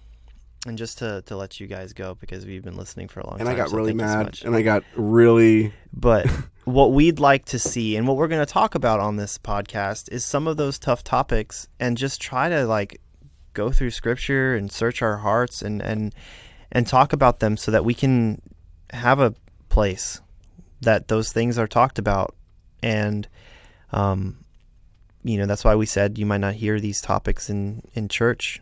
[0.65, 3.39] and just to, to let you guys go because we've been listening for a long
[3.39, 3.47] And time.
[3.49, 6.27] And I got so really you so mad, and I got really But
[6.65, 10.11] what we'd like to see and what we're going to talk about on this podcast
[10.11, 12.99] is some of those tough topics and just try to like
[13.53, 16.15] go through scripture and search our hearts and and
[16.71, 18.41] and talk about them so that we can
[18.91, 19.33] have a
[19.69, 20.21] place
[20.81, 22.35] that those things are talked about
[22.83, 23.27] and
[23.91, 24.37] um
[25.23, 28.61] you know that's why we said you might not hear these topics in in church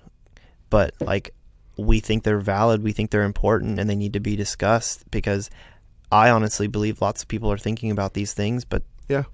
[0.70, 1.34] but like
[1.78, 5.50] we think they're valid we think they're important and they need to be discussed because
[6.12, 9.26] I honestly believe lots of people are thinking about these things, but Yeah.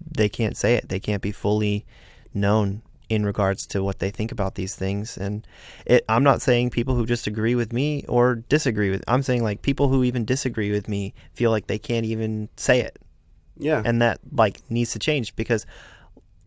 [0.00, 0.88] they can't say it.
[0.88, 1.84] They can't be fully
[2.32, 5.16] known in regards to what they think about these things.
[5.16, 5.46] And
[5.86, 9.04] it, I'm not saying people who just agree with me or disagree with.
[9.06, 12.80] I'm saying like people who even disagree with me feel like they can't even say
[12.80, 12.98] it,
[13.56, 13.80] yeah.
[13.84, 15.66] and that like needs to change because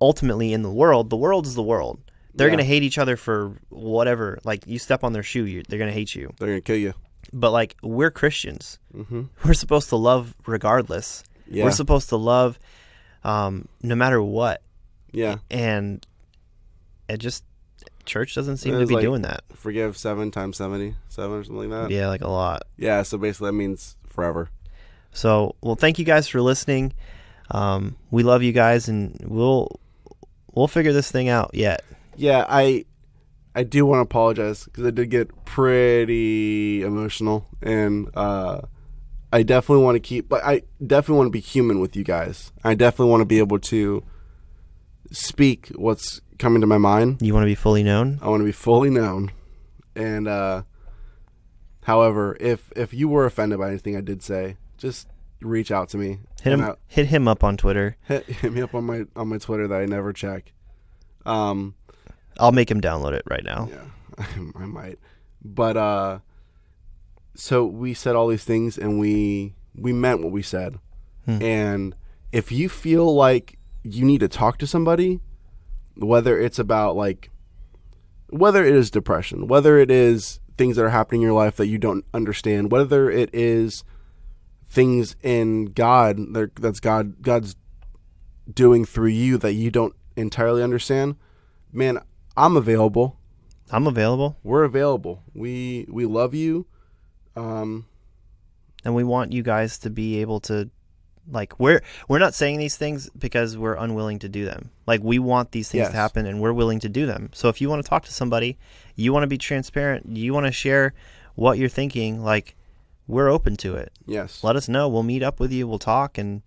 [0.02, 2.00] ultimately in the world, the world is the world.
[2.34, 2.54] They're Yeah.
[2.56, 4.40] gonna hate each other for whatever.
[4.44, 6.32] Like you step on their shoe, you, they're gonna hate you.
[6.40, 6.94] They're gonna kill you.
[7.34, 9.24] But like we're Christians Mm-hmm.
[9.46, 11.24] we're supposed to love regardless.
[11.48, 11.64] Yeah.
[11.64, 12.60] We're supposed to love
[13.24, 14.62] um, no matter what.
[15.12, 15.38] yeah.
[15.52, 16.06] And
[17.10, 17.44] it just
[18.06, 19.44] church doesn't seem to be like- doing that.
[19.54, 21.94] Forgive seven times seventy seven or something like that.
[21.94, 22.64] Yeah, like a lot.
[22.78, 23.04] Yeah.
[23.04, 24.50] So basically, that means forever.
[25.12, 26.94] So, well, thank you guys for listening.
[27.52, 29.80] Um, we love you guys, and we'll
[30.54, 31.84] we'll figure this thing out yet.
[32.16, 32.86] Yeah, I
[33.56, 38.62] I do want to apologize because I did get pretty emotional, and uh,
[39.34, 42.52] I definitely want to keep, but I definitely want to be human with you guys.
[42.64, 44.04] I definitely want to be able to
[45.12, 47.22] speak what's coming to my mind.
[47.22, 48.18] You want to be fully known?
[48.22, 49.32] I want to be fully known,
[49.96, 50.64] and uh,
[51.84, 55.08] however, if if you were offended by anything I did say, just
[55.42, 56.20] reach out to me.
[56.42, 57.98] Hit him I- hit him up on Twitter.
[58.08, 60.54] hit, hit me up on my on my Twitter that I never check.
[61.26, 61.76] Um,
[62.40, 63.70] I'll make him download it right now.
[63.72, 64.26] Yeah,
[64.56, 65.00] I might.
[65.44, 66.20] But uh
[67.36, 70.80] so we said all these things and we we meant what we said.
[71.26, 71.42] Hmm.
[71.42, 71.96] And
[72.32, 75.22] if you feel like you need to talk to somebody,
[76.00, 77.30] whether it's about like
[78.30, 81.68] whether it is depression, whether it is things that are happening in your life that
[81.68, 83.84] you don't understand, whether it is
[84.70, 87.56] things in God that that's God God's
[88.52, 91.16] doing through you that you don't entirely understand,
[91.72, 92.00] man,
[92.36, 93.20] I'm available
[93.72, 95.24] I'm available, we're available.
[95.34, 96.66] We we love you.
[97.36, 97.86] Um,
[98.84, 100.70] and we want you guys to be able to
[101.32, 104.72] like we're we're not saying these things because we're unwilling to do them.
[104.88, 105.92] Like we want these things Yes.
[105.92, 107.30] to happen and we're willing to do them.
[107.34, 108.58] So if you want to talk to somebody,
[108.96, 110.94] you want to be transparent, you want to share
[111.36, 112.56] what you're thinking, like
[113.08, 113.92] we're open to it.
[114.06, 114.44] yes.
[114.44, 114.88] Let us know.
[114.90, 116.42] We'll meet up with you, we'll talk and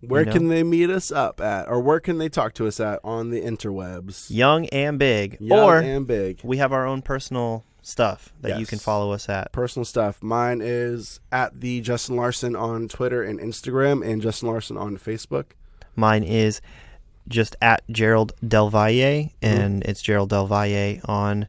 [0.00, 0.32] Where know?
[0.32, 3.30] can they meet us up at, or where can they talk to us at on
[3.30, 4.30] the interwebs?
[4.30, 5.36] young and big.
[5.40, 6.40] Young or and big.
[6.44, 9.52] we have our own personal stuff that you can follow us at.
[9.52, 10.22] Personal stuff.
[10.22, 15.52] Mine is at the Justen Lerson on Twitter and Instagram, and Justen Lerson on Facebook.
[15.96, 16.60] Mine is
[17.28, 19.90] just at Gerald Delvaille, and mm-hmm.
[19.90, 21.48] it's Gerald Delvaille on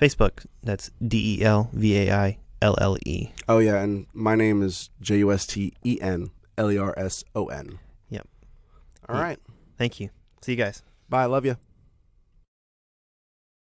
[0.00, 0.46] Facebook.
[0.62, 3.28] That's D E L V A I L L E.
[3.48, 6.94] Oh yeah, and my name is J U S T E N L E R
[6.96, 7.78] S O N.
[8.10, 8.28] Yep.
[9.08, 9.22] All Yeah.
[9.22, 9.38] right.
[9.78, 10.10] Thank you.
[10.42, 10.82] See you guys.
[11.08, 11.24] Bye.
[11.26, 11.56] Love you.